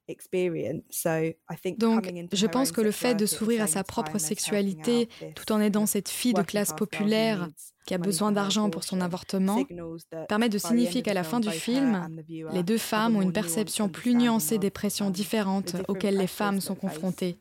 Donc, 1.77 2.12
je 2.32 2.46
pense 2.46 2.72
que 2.72 2.82
le 2.82 2.91
fait 2.91 3.15
de 3.15 3.25
s'ouvrir 3.25 3.63
à 3.63 3.68
sa 3.68 3.84
propre 3.84 4.20
sexualité 4.20 5.10
tout 5.36 5.51
en 5.51 5.60
aidant 5.60 5.88
cette 5.88 6.10
fille 6.10 6.34
de 6.34 6.44
classe 6.44 6.74
populaire 6.74 7.50
qui 7.86 7.94
a 7.94 7.98
besoin 7.98 8.32
d'argent 8.32 8.70
pour 8.70 8.84
son 8.84 9.02
avortement, 9.02 9.64
permet 10.28 10.50
de 10.50 10.58
signifier 10.58 11.02
qu'à 11.02 11.14
la 11.14 11.24
fin 11.24 11.40
du 11.40 11.50
film, 11.50 12.08
les 12.52 12.64
deux 12.64 12.78
femmes 12.78 13.16
ont 13.16 13.22
une 13.22 13.34
perception 13.34 13.90
plus 13.90 14.16
nuancée 14.16 14.58
des 14.58 14.70
pressions 14.70 15.10
différentes 15.10 15.76
auxquelles 15.88 16.18
les 16.18 16.28
femmes 16.28 16.62
sont 16.62 16.76
confrontées 16.76 17.40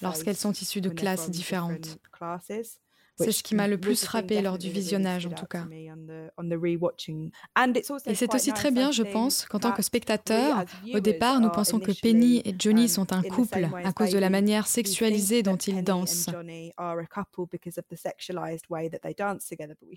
lorsqu'elles 0.00 0.36
sont 0.36 0.52
issues 0.52 0.80
de 0.80 0.88
classes 0.88 1.30
différentes. 1.30 1.98
C'est 3.24 3.32
ce 3.32 3.42
qui 3.42 3.54
m'a 3.54 3.68
le 3.68 3.78
plus 3.78 4.04
frappé 4.04 4.40
lors 4.42 4.58
du 4.58 4.70
visionnage, 4.70 5.26
en 5.26 5.30
tout 5.30 5.46
cas. 5.46 5.66
Et 8.06 8.14
c'est 8.14 8.34
aussi 8.34 8.52
très 8.52 8.70
bien, 8.70 8.90
je 8.90 9.02
pense, 9.02 9.44
qu'en 9.46 9.58
tant 9.58 9.72
que 9.72 9.82
spectateur, 9.82 10.64
au 10.94 11.00
départ, 11.00 11.40
nous 11.40 11.50
pensons 11.50 11.80
que 11.80 11.92
Penny 12.00 12.42
et 12.44 12.54
Johnny 12.58 12.88
sont 12.88 13.12
un 13.12 13.22
couple 13.22 13.68
à 13.84 13.92
cause 13.92 14.10
de 14.10 14.18
la 14.18 14.30
manière 14.30 14.66
sexualisée 14.66 15.42
dont 15.42 15.56
ils 15.56 15.82
dansent. 15.82 16.28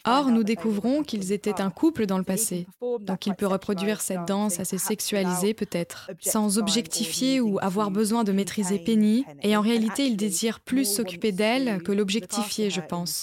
Or, 0.06 0.32
nous 0.32 0.44
découvrons 0.44 1.04
qu'ils 1.04 1.32
étaient 1.32 1.62
un 1.62 1.70
couple 1.70 2.06
dans 2.06 2.18
le 2.18 2.24
passé. 2.24 2.68
Donc, 3.02 3.26
il 3.26 3.36
peut 3.36 3.48
reproduire 3.48 4.02
cette 4.02 4.26
danse 4.26 4.60
assez 4.60 4.78
sexualisée, 4.78 5.54
peut-être, 5.54 6.12
sans 6.20 6.58
objectifier 6.58 7.40
ou 7.40 7.60
avoir 7.62 7.92
besoin 7.92 8.24
de 8.24 8.32
maîtriser 8.32 8.80
Penny. 8.80 9.26
Et 9.42 9.56
en 9.56 9.62
réalité, 9.62 10.06
il 10.06 10.18
désire 10.18 10.60
plus 10.60 10.86
s'occuper 10.86 11.32
d'elle 11.32 11.82
que 11.84 11.92
l'objectifier, 11.92 12.70
je 12.70 12.82
pense. 12.82 13.15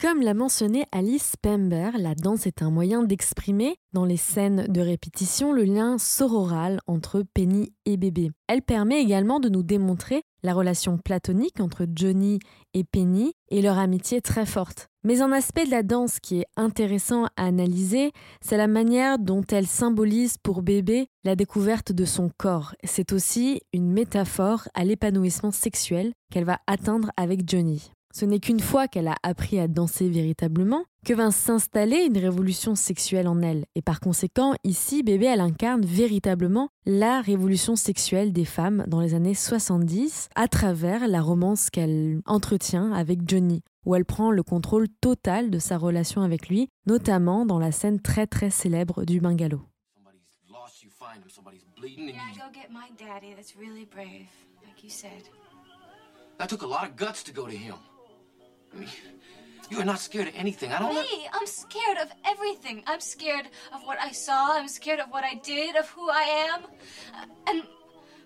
Comme 0.00 0.22
l'a 0.22 0.34
mentionné 0.34 0.84
Alice 0.92 1.36
Pember, 1.40 1.90
la 1.96 2.14
danse 2.14 2.46
est 2.46 2.62
un 2.62 2.70
moyen 2.70 3.04
d'exprimer, 3.04 3.76
dans 3.92 4.04
les 4.04 4.16
scènes 4.16 4.66
de 4.66 4.80
répétition, 4.80 5.52
le 5.52 5.62
lien 5.62 5.98
sororal 5.98 6.80
entre 6.86 7.22
Penny 7.22 7.72
et 7.86 7.96
bébé. 7.96 8.30
Elle 8.48 8.62
permet 8.62 9.00
également 9.00 9.40
de 9.40 9.48
nous 9.48 9.62
démontrer 9.62 10.22
la 10.44 10.54
relation 10.54 10.98
platonique 10.98 11.58
entre 11.58 11.86
Johnny 11.92 12.38
et 12.74 12.84
Penny 12.84 13.32
et 13.48 13.62
leur 13.62 13.78
amitié 13.78 14.20
très 14.20 14.46
forte. 14.46 14.88
Mais 15.02 15.20
un 15.20 15.32
aspect 15.32 15.66
de 15.66 15.70
la 15.70 15.82
danse 15.82 16.20
qui 16.20 16.40
est 16.40 16.46
intéressant 16.56 17.24
à 17.36 17.46
analyser, 17.46 18.12
c'est 18.40 18.56
la 18.56 18.68
manière 18.68 19.18
dont 19.18 19.42
elle 19.50 19.66
symbolise 19.66 20.36
pour 20.38 20.62
bébé 20.62 21.08
la 21.24 21.34
découverte 21.34 21.92
de 21.92 22.04
son 22.04 22.30
corps. 22.36 22.74
C'est 22.84 23.12
aussi 23.12 23.60
une 23.72 23.90
métaphore 23.90 24.68
à 24.74 24.84
l'épanouissement 24.84 25.50
sexuel 25.50 26.12
qu'elle 26.30 26.44
va 26.44 26.58
atteindre 26.66 27.10
avec 27.16 27.48
Johnny. 27.48 27.93
Ce 28.16 28.24
n'est 28.24 28.38
qu'une 28.38 28.60
fois 28.60 28.86
qu'elle 28.86 29.08
a 29.08 29.16
appris 29.24 29.58
à 29.58 29.66
danser 29.66 30.08
véritablement 30.08 30.84
que 31.04 31.12
va 31.12 31.32
s'installer 31.32 32.04
une 32.04 32.16
révolution 32.16 32.76
sexuelle 32.76 33.26
en 33.26 33.42
elle. 33.42 33.64
Et 33.74 33.82
par 33.82 33.98
conséquent, 33.98 34.54
ici, 34.62 35.02
bébé, 35.02 35.26
elle 35.26 35.40
incarne 35.40 35.84
véritablement 35.84 36.68
la 36.86 37.20
révolution 37.20 37.74
sexuelle 37.74 38.32
des 38.32 38.44
femmes 38.44 38.84
dans 38.86 39.00
les 39.00 39.14
années 39.14 39.34
70 39.34 40.28
à 40.36 40.46
travers 40.46 41.08
la 41.08 41.20
romance 41.20 41.70
qu'elle 41.70 42.20
entretient 42.24 42.92
avec 42.92 43.28
Johnny 43.28 43.62
où 43.84 43.96
elle 43.96 44.04
prend 44.04 44.30
le 44.30 44.44
contrôle 44.44 44.88
total 45.00 45.50
de 45.50 45.58
sa 45.58 45.76
relation 45.76 46.22
avec 46.22 46.48
lui, 46.48 46.68
notamment 46.86 47.44
dans 47.44 47.58
la 47.58 47.72
scène 47.72 48.00
très 48.00 48.28
très 48.28 48.48
célèbre 48.48 49.04
du 49.04 49.20
bungalow. 49.20 49.60
You 59.70 59.80
are 59.80 59.84
not 59.84 59.98
scared 59.98 60.28
of 60.28 60.34
anything. 60.36 60.72
I 60.72 60.78
don't. 60.78 60.94
Me, 60.94 61.28
I'm 61.32 61.46
scared 61.46 61.98
of 61.98 62.12
everything. 62.24 62.82
I'm 62.86 63.00
scared 63.00 63.46
of 63.72 63.82
what 63.84 63.98
I 63.98 64.12
saw. 64.12 64.56
I'm 64.56 64.68
scared 64.68 65.00
of 65.00 65.08
what 65.08 65.24
I 65.24 65.34
did, 65.34 65.76
of 65.76 65.88
who 65.88 66.10
I 66.10 66.22
am, 66.52 66.60
and 67.46 67.62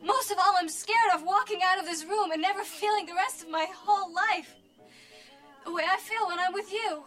most 0.02 0.30
of 0.30 0.38
all, 0.38 0.54
I'm 0.56 0.68
scared 0.68 1.12
of 1.14 1.22
walking 1.24 1.60
out 1.62 1.78
of 1.78 1.84
this 1.84 2.04
room 2.04 2.30
and 2.30 2.40
never 2.40 2.62
feeling 2.62 3.06
the 3.06 3.14
rest 3.14 3.42
of 3.42 3.50
my 3.50 3.66
whole 3.74 4.12
life 4.12 4.54
the 5.64 5.72
way 5.72 5.84
I 5.90 5.96
feel 5.98 6.28
when 6.28 6.38
I'm 6.38 6.52
with 6.52 6.72
you. 6.72 7.04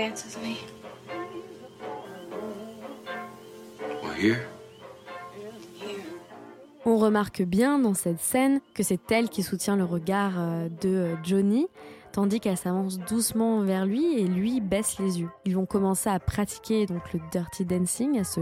Dance 0.00 0.24
with 0.24 0.42
me. 0.42 0.56
We're 4.02 4.14
here? 4.14 4.38
On 6.86 6.96
remarque 6.96 7.42
bien 7.42 7.78
dans 7.78 7.92
cette 7.92 8.18
scène 8.18 8.62
que 8.72 8.82
c'est 8.82 9.12
elle 9.12 9.28
qui 9.28 9.42
soutient 9.42 9.76
le 9.76 9.84
regard 9.84 10.32
euh, 10.38 10.70
de 10.80 10.88
euh, 10.88 11.14
Johnny, 11.22 11.66
tandis 12.12 12.40
qu'elle 12.40 12.56
s'avance 12.56 12.98
doucement 12.98 13.60
vers 13.60 13.86
lui 13.86 14.18
et 14.18 14.26
lui 14.26 14.60
baisse 14.60 14.98
les 14.98 15.20
yeux. 15.20 15.28
Ils 15.44 15.56
vont 15.56 15.66
commencer 15.66 16.10
à 16.10 16.18
pratiquer 16.18 16.86
donc 16.86 17.12
le 17.12 17.20
dirty 17.30 17.64
dancing, 17.64 18.18
à, 18.18 18.24
se, 18.24 18.40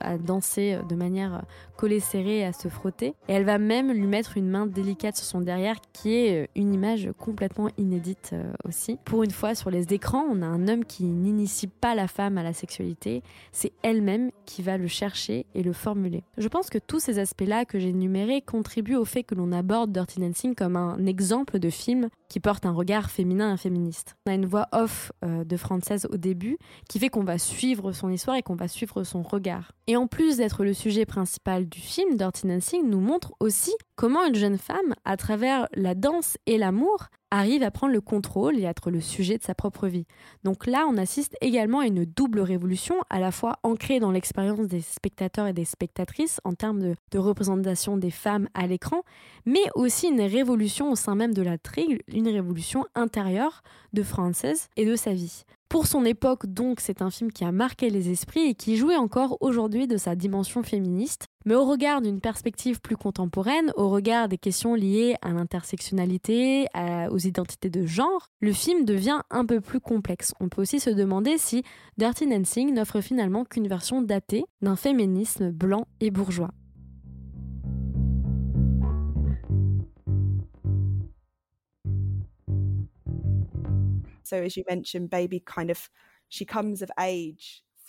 à 0.00 0.18
danser 0.18 0.78
de 0.88 0.94
manière 0.94 1.42
collée 1.76 2.00
serrée, 2.00 2.44
à 2.44 2.52
se 2.52 2.68
frotter. 2.68 3.14
Et 3.28 3.32
elle 3.32 3.44
va 3.44 3.58
même 3.58 3.92
lui 3.92 4.06
mettre 4.06 4.36
une 4.36 4.48
main 4.48 4.66
délicate 4.66 5.16
sur 5.16 5.24
son 5.24 5.40
derrière, 5.40 5.76
qui 5.92 6.14
est 6.14 6.50
une 6.54 6.74
image 6.74 7.08
complètement 7.18 7.68
inédite 7.78 8.30
euh, 8.32 8.52
aussi. 8.64 8.98
Pour 9.04 9.22
une 9.22 9.30
fois, 9.30 9.54
sur 9.54 9.70
les 9.70 9.92
écrans, 9.92 10.24
on 10.30 10.42
a 10.42 10.46
un 10.46 10.68
homme 10.68 10.84
qui 10.84 11.04
n'initie 11.04 11.66
pas 11.66 11.94
la 11.94 12.08
femme 12.08 12.38
à 12.38 12.42
la 12.42 12.52
sexualité, 12.52 13.22
c'est 13.52 13.72
elle-même 13.82 14.30
qui 14.44 14.62
va 14.62 14.76
le 14.76 14.88
chercher 14.88 15.46
et 15.54 15.62
le 15.62 15.72
formuler. 15.72 16.22
Je 16.36 16.48
pense 16.48 16.70
que 16.70 16.78
tous 16.78 17.00
ces 17.00 17.18
aspects-là 17.18 17.64
que 17.64 17.78
j'ai 17.78 17.88
énumérés 17.88 18.42
contribuent 18.42 18.96
au 18.96 19.04
fait 19.04 19.22
que 19.22 19.34
l'on 19.34 19.52
aborde 19.52 19.92
Dirty 19.92 20.20
Dancing 20.20 20.54
comme 20.54 20.76
un 20.76 21.06
exemple 21.06 21.58
de 21.58 21.70
film 21.70 22.08
qui 22.28 22.40
porte 22.40 22.66
un 22.66 22.72
regard 22.72 23.09
féminin 23.10 23.54
et 23.54 23.56
féministe. 23.56 24.16
On 24.26 24.30
a 24.30 24.34
une 24.34 24.46
voix 24.46 24.68
off 24.72 25.12
euh, 25.24 25.44
de 25.44 25.56
française 25.56 26.06
au 26.10 26.16
début 26.16 26.58
qui 26.88 26.98
fait 26.98 27.08
qu'on 27.08 27.24
va 27.24 27.38
suivre 27.38 27.92
son 27.92 28.10
histoire 28.10 28.36
et 28.36 28.42
qu'on 28.42 28.56
va 28.56 28.68
suivre 28.68 29.04
son 29.04 29.22
regard. 29.22 29.72
Et 29.90 29.96
en 29.96 30.06
plus 30.06 30.36
d'être 30.36 30.62
le 30.62 30.72
sujet 30.72 31.04
principal 31.04 31.68
du 31.68 31.80
film, 31.80 32.16
Dirty 32.16 32.46
Dancing 32.46 32.88
nous 32.88 33.00
montre 33.00 33.32
aussi 33.40 33.72
comment 33.96 34.24
une 34.24 34.36
jeune 34.36 34.56
femme, 34.56 34.94
à 35.04 35.16
travers 35.16 35.66
la 35.74 35.96
danse 35.96 36.36
et 36.46 36.58
l'amour, 36.58 37.08
arrive 37.32 37.64
à 37.64 37.72
prendre 37.72 37.92
le 37.92 38.00
contrôle 38.00 38.56
et 38.56 38.66
à 38.66 38.70
être 38.70 38.92
le 38.92 39.00
sujet 39.00 39.36
de 39.36 39.42
sa 39.42 39.56
propre 39.56 39.88
vie. 39.88 40.06
Donc 40.44 40.68
là, 40.68 40.86
on 40.88 40.96
assiste 40.96 41.34
également 41.40 41.80
à 41.80 41.86
une 41.86 42.04
double 42.04 42.38
révolution, 42.38 42.94
à 43.10 43.18
la 43.18 43.32
fois 43.32 43.56
ancrée 43.64 43.98
dans 43.98 44.12
l'expérience 44.12 44.68
des 44.68 44.80
spectateurs 44.80 45.48
et 45.48 45.52
des 45.52 45.64
spectatrices 45.64 46.40
en 46.44 46.54
termes 46.54 46.94
de, 47.10 47.18
représentation 47.18 47.96
des 47.96 48.12
femmes 48.12 48.48
à 48.54 48.68
l'écran, 48.68 49.02
mais 49.44 49.64
aussi 49.74 50.06
une 50.06 50.20
révolution 50.20 50.92
au 50.92 50.94
sein 50.94 51.16
même 51.16 51.34
de 51.34 51.42
la 51.42 51.58
trigue, 51.58 52.00
une 52.06 52.28
révolution 52.28 52.86
intérieure 52.94 53.62
de 53.92 54.04
Frances 54.04 54.68
et 54.76 54.86
de 54.86 54.94
sa 54.94 55.14
vie. 55.14 55.42
Pour 55.70 55.86
son 55.86 56.04
époque, 56.04 56.46
donc, 56.46 56.80
c'est 56.80 57.00
un 57.00 57.10
film 57.10 57.30
qui 57.30 57.44
a 57.44 57.52
marqué 57.52 57.90
les 57.90 58.10
esprits 58.10 58.48
et 58.48 58.54
qui 58.56 58.76
jouait 58.76 58.96
encore 58.96 59.36
aujourd'hui 59.40 59.86
de 59.86 59.96
sa 59.96 60.16
dimension 60.16 60.64
féministe. 60.64 61.28
Mais 61.44 61.54
au 61.54 61.64
regard 61.64 62.02
d'une 62.02 62.20
perspective 62.20 62.80
plus 62.80 62.96
contemporaine, 62.96 63.72
au 63.76 63.88
regard 63.88 64.28
des 64.28 64.36
questions 64.36 64.74
liées 64.74 65.14
à 65.22 65.30
l'intersectionnalité, 65.30 66.66
aux 67.12 67.18
identités 67.18 67.70
de 67.70 67.86
genre, 67.86 68.26
le 68.40 68.52
film 68.52 68.84
devient 68.84 69.20
un 69.30 69.46
peu 69.46 69.60
plus 69.60 69.78
complexe. 69.78 70.34
On 70.40 70.48
peut 70.48 70.60
aussi 70.60 70.80
se 70.80 70.90
demander 70.90 71.38
si 71.38 71.62
Dirty 71.98 72.26
Dancing 72.26 72.74
n'offre 72.74 73.00
finalement 73.00 73.44
qu'une 73.44 73.68
version 73.68 74.02
datée 74.02 74.44
d'un 74.62 74.74
féminisme 74.74 75.52
blanc 75.52 75.86
et 76.00 76.10
bourgeois. 76.10 76.50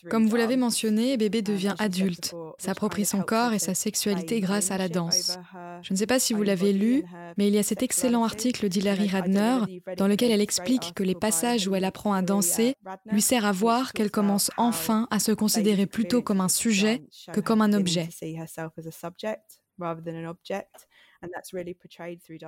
Comme 0.09 0.27
vous 0.27 0.35
l'avez 0.35 0.57
mentionné, 0.57 1.15
bébé 1.17 1.41
devient 1.41 1.75
adulte, 1.77 2.33
s'approprie 2.57 3.05
son 3.05 3.21
corps 3.21 3.53
et 3.53 3.59
sa 3.59 3.75
sexualité 3.75 4.39
grâce 4.39 4.71
à 4.71 4.77
la 4.77 4.89
danse. 4.89 5.37
Je 5.83 5.93
ne 5.93 5.97
sais 5.97 6.07
pas 6.07 6.19
si 6.19 6.33
vous 6.33 6.43
l'avez 6.43 6.73
lu, 6.73 7.03
mais 7.37 7.47
il 7.47 7.53
y 7.53 7.59
a 7.59 7.63
cet 7.63 7.83
excellent 7.83 8.23
article 8.23 8.67
d'Hilary 8.69 9.07
Radner 9.07 9.81
dans 9.97 10.07
lequel 10.07 10.31
elle 10.31 10.41
explique 10.41 10.93
que 10.95 11.03
les 11.03 11.15
passages 11.15 11.67
où 11.67 11.75
elle 11.75 11.85
apprend 11.85 12.13
à 12.13 12.21
danser 12.21 12.75
lui 13.05 13.21
servent 13.21 13.45
à 13.45 13.51
voir 13.51 13.93
qu'elle 13.93 14.11
commence 14.11 14.49
enfin 14.57 15.07
à 15.11 15.19
se 15.19 15.31
considérer 15.31 15.85
plutôt 15.85 16.21
comme 16.21 16.41
un 16.41 16.49
sujet 16.49 17.03
que 17.31 17.39
comme 17.39 17.61
un 17.61 17.73
objet. 17.73 18.09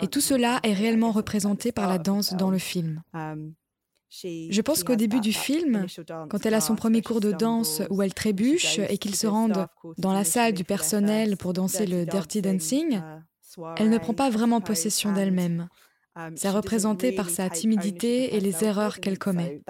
Et 0.01 0.07
tout 0.07 0.21
cela 0.21 0.59
est 0.63 0.73
réellement 0.73 1.11
représenté 1.11 1.71
par 1.71 1.87
la 1.87 1.99
danse 1.99 2.33
dans 2.33 2.49
le 2.49 2.57
film. 2.57 3.03
Je 4.21 4.61
pense 4.61 4.83
qu'au 4.83 4.95
début 4.95 5.19
du 5.19 5.33
film, 5.33 5.87
quand 6.29 6.45
elle 6.45 6.53
a 6.53 6.61
son 6.61 6.75
premier 6.75 7.01
cours 7.01 7.19
de 7.19 7.31
danse 7.31 7.81
où 7.89 8.03
elle 8.03 8.13
trébuche 8.13 8.77
et 8.77 8.97
qu'ils 8.99 9.15
se 9.15 9.25
rendent 9.25 9.67
dans 9.97 10.13
la 10.13 10.23
salle 10.23 10.53
du 10.53 10.63
personnel 10.63 11.35
pour 11.35 11.53
danser 11.53 11.87
le 11.87 12.05
Dirty 12.05 12.41
Dancing, 12.41 13.01
elle 13.77 13.89
ne 13.89 13.97
prend 13.97 14.13
pas 14.13 14.29
vraiment 14.29 14.61
possession 14.61 15.11
d'elle-même. 15.11 15.67
C'est 16.35 16.51
représenté 16.51 17.11
par 17.11 17.29
sa 17.29 17.49
timidité 17.49 18.35
et 18.35 18.39
les 18.39 18.63
erreurs 18.63 18.99
qu'elle 18.99 19.17
commet. 19.17 19.61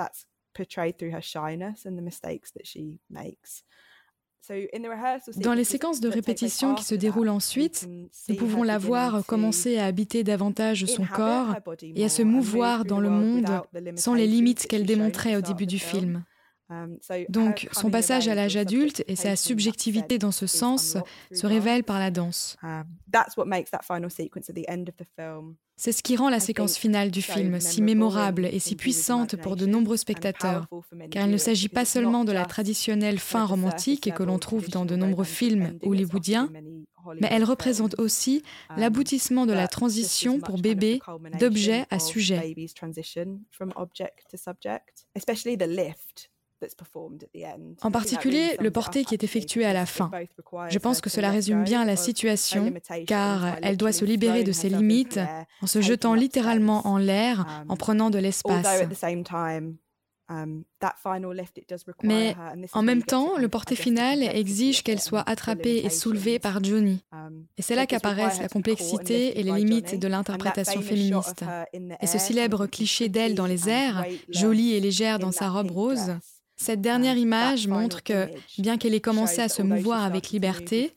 Dans 5.37 5.53
les 5.53 5.63
séquences 5.63 5.99
de 5.99 6.09
répétition 6.09 6.75
qui 6.75 6.83
se 6.83 6.95
déroulent 6.95 7.29
ensuite, 7.29 7.87
nous 8.29 8.35
pouvons 8.35 8.63
la 8.63 8.77
voir 8.77 9.25
commencer 9.25 9.77
à 9.77 9.85
habiter 9.85 10.23
davantage 10.23 10.85
son 10.85 11.05
corps 11.05 11.55
et 11.81 12.03
à 12.03 12.09
se 12.09 12.23
mouvoir 12.23 12.85
dans 12.85 12.99
le 12.99 13.09
monde 13.09 13.47
sans 13.95 14.13
les 14.13 14.27
limites 14.27 14.67
qu'elle 14.67 14.85
démontrait 14.85 15.35
au 15.35 15.41
début 15.41 15.65
du 15.65 15.79
film. 15.79 16.23
Um, 16.69 16.97
Donc, 17.29 17.67
son 17.73 17.91
passage 17.91 18.27
à 18.27 18.35
l'âge 18.35 18.55
adulte 18.55 19.03
et 19.07 19.15
sa 19.15 19.35
subjectivité 19.35 20.17
dans 20.17 20.31
ce 20.31 20.47
sens 20.47 20.97
se 21.31 21.45
révèlent 21.45 21.83
par 21.83 21.99
la 21.99 22.09
danse. 22.09 22.57
C'est 25.75 25.91
ce 25.91 26.03
qui 26.03 26.15
rend 26.15 26.29
la 26.29 26.39
séquence 26.39 26.77
finale 26.77 27.11
du 27.11 27.21
film 27.21 27.59
si 27.59 27.81
mémorable 27.81 28.45
et 28.45 28.59
si 28.59 28.75
puissante 28.75 29.35
pour 29.37 29.55
de 29.55 29.65
nombreux 29.65 29.97
spectateurs, 29.97 30.67
car 31.11 31.25
il 31.25 31.31
ne 31.31 31.37
s'agit 31.37 31.69
pas 31.69 31.85
seulement 31.85 32.23
de 32.23 32.31
la 32.31 32.45
traditionnelle 32.45 33.19
fin 33.19 33.45
romantique 33.45 34.13
que 34.13 34.23
l'on 34.23 34.39
trouve 34.39 34.69
dans 34.69 34.85
de 34.85 34.95
nombreux 34.95 35.23
films 35.23 35.77
hollywoodiens, 35.81 36.49
mais 37.19 37.27
elle 37.31 37.43
représente 37.43 37.99
aussi 37.99 38.43
um, 38.69 38.77
l'aboutissement 38.77 39.45
de 39.45 39.53
la 39.53 39.67
transition 39.67 40.39
pour 40.39 40.57
bébé 40.57 40.99
d'objet 41.39 41.85
à 41.89 41.99
sujet. 41.99 42.55
En 47.81 47.91
particulier, 47.91 48.55
le 48.59 48.71
porté 48.71 49.03
qui 49.05 49.13
est 49.13 49.23
effectué 49.23 49.65
à 49.65 49.73
la 49.73 49.85
fin. 49.85 50.11
Je 50.69 50.79
pense 50.79 51.01
que 51.01 51.09
cela 51.09 51.29
résume 51.31 51.63
bien 51.63 51.85
la 51.85 51.95
situation, 51.95 52.73
car 53.07 53.57
elle 53.61 53.77
doit 53.77 53.91
se 53.91 54.05
libérer 54.05 54.43
de 54.43 54.51
ses 54.51 54.69
limites 54.69 55.19
en 55.61 55.67
se 55.67 55.81
jetant 55.81 56.13
littéralement 56.13 56.87
en 56.87 56.97
l'air, 56.97 57.41
um, 57.41 57.65
en 57.69 57.75
prenant 57.75 58.09
de 58.09 58.19
l'espace. 58.19 58.83
Um, 60.29 60.63
Mais 62.03 62.35
en 62.73 62.81
même 62.81 63.03
temps, 63.03 63.37
le 63.37 63.49
porté 63.49 63.75
final 63.75 64.23
exige 64.23 64.81
qu'elle 64.81 65.01
soit 65.01 65.23
attrapée 65.27 65.81
et 65.83 65.89
soulevée 65.89 66.39
par 66.39 66.63
Johnny. 66.63 67.03
Um, 67.11 67.45
et 67.57 67.61
c'est 67.61 67.75
là 67.75 67.85
qu'apparaissent 67.85 68.39
la 68.39 68.47
complexité 68.47 69.39
et 69.39 69.43
les 69.43 69.51
limites 69.51 69.99
de 69.99 70.07
l'interprétation 70.07 70.81
féministe. 70.81 71.43
Et 72.01 72.07
ce 72.07 72.17
célèbre 72.17 72.65
cliché 72.71 73.09
d'elle 73.09 73.35
dans 73.41 73.45
les 73.45 73.69
airs, 73.69 74.05
jolie 74.29 74.73
et 74.73 74.79
légère 74.79 75.19
dans 75.19 75.31
sa 75.31 75.49
robe 75.49 75.71
rose, 75.71 76.15
cette 76.63 76.79
dernière 76.79 77.17
image 77.17 77.67
montre 77.67 78.03
que, 78.03 78.29
bien 78.57 78.77
qu'elle 78.77 78.93
ait 78.93 79.01
commencé 79.01 79.41
à 79.41 79.49
se 79.49 79.61
mouvoir 79.61 80.03
avec 80.03 80.29
liberté, 80.29 80.95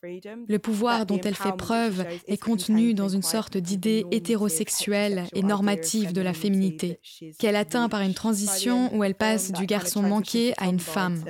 le 0.48 0.58
pouvoir 0.58 1.06
dont 1.06 1.20
elle 1.20 1.34
fait 1.34 1.56
preuve 1.56 2.06
est 2.28 2.36
contenu 2.36 2.94
dans 2.94 3.08
une 3.08 3.22
sorte 3.22 3.56
d'idée 3.56 4.06
hétérosexuelle 4.12 5.24
et 5.34 5.42
normative 5.42 6.12
de 6.12 6.20
la 6.20 6.34
féminité, 6.34 7.00
qu'elle 7.40 7.56
atteint 7.56 7.88
par 7.88 8.02
une 8.02 8.14
transition 8.14 8.94
où 8.96 9.02
elle 9.02 9.16
passe 9.16 9.50
du 9.50 9.66
garçon 9.66 10.02
manqué 10.02 10.54
à 10.56 10.66
une 10.66 10.78
femme. 10.80 11.24